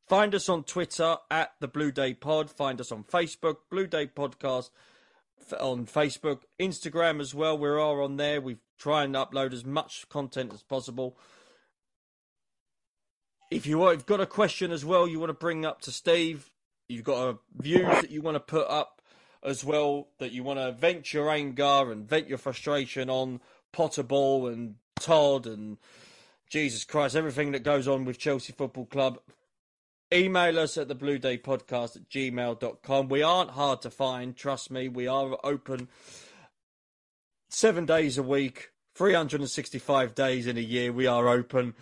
[0.08, 2.50] Find us on Twitter at the Blue Day Pod.
[2.50, 4.70] Find us on Facebook, Blue Day Podcast
[5.60, 7.58] on Facebook, Instagram as well.
[7.58, 8.42] We are on there.
[8.42, 11.18] We try and upload as much content as possible.
[13.52, 16.50] If you you've got a question as well, you want to bring up to Steve.
[16.90, 19.02] You've got a views that you want to put up
[19.44, 20.08] as well.
[20.20, 25.46] That you want to vent your anger and vent your frustration on Potterball and Todd
[25.46, 25.78] and
[26.50, 29.20] Jesus Christ, everything that goes on with Chelsea Football Club.
[30.14, 33.10] Email us at the Blue Day Podcast at gmail.com.
[33.10, 34.88] We aren't hard to find, trust me.
[34.88, 35.88] We are open
[37.50, 40.92] seven days a week, 365 days in a year.
[40.92, 41.74] We are open.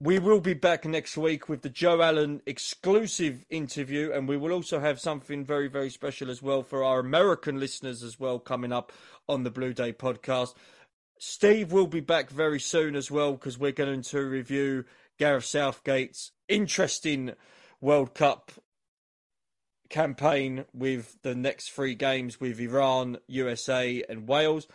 [0.00, 4.50] we will be back next week with the Joe Allon exclusive interview, and we will
[4.50, 8.72] also have something very, very special as well for our American listeners as well coming
[8.72, 8.90] up
[9.28, 10.54] on the Blue Day podcast.
[11.20, 14.84] Steve will be back very soon as well because we're going to review
[15.18, 17.32] Gareth Southgate's interesting
[17.80, 18.52] World Cup
[19.90, 24.66] campaign with the next three games with Iran, USA, and Wales.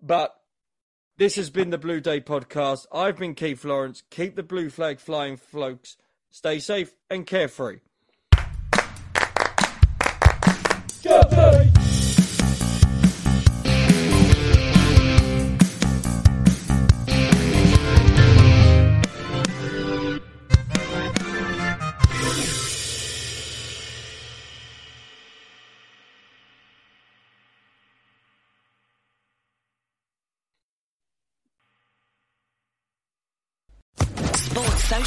[0.00, 0.34] But
[1.16, 2.86] this has been the Blue Day podcast.
[2.92, 4.02] I've been Keith Lawrence.
[4.10, 5.96] Keep the blue flag flying, folks.
[6.30, 7.78] Stay safe and carefree.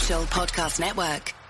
[0.08, 1.47] Podcast Network.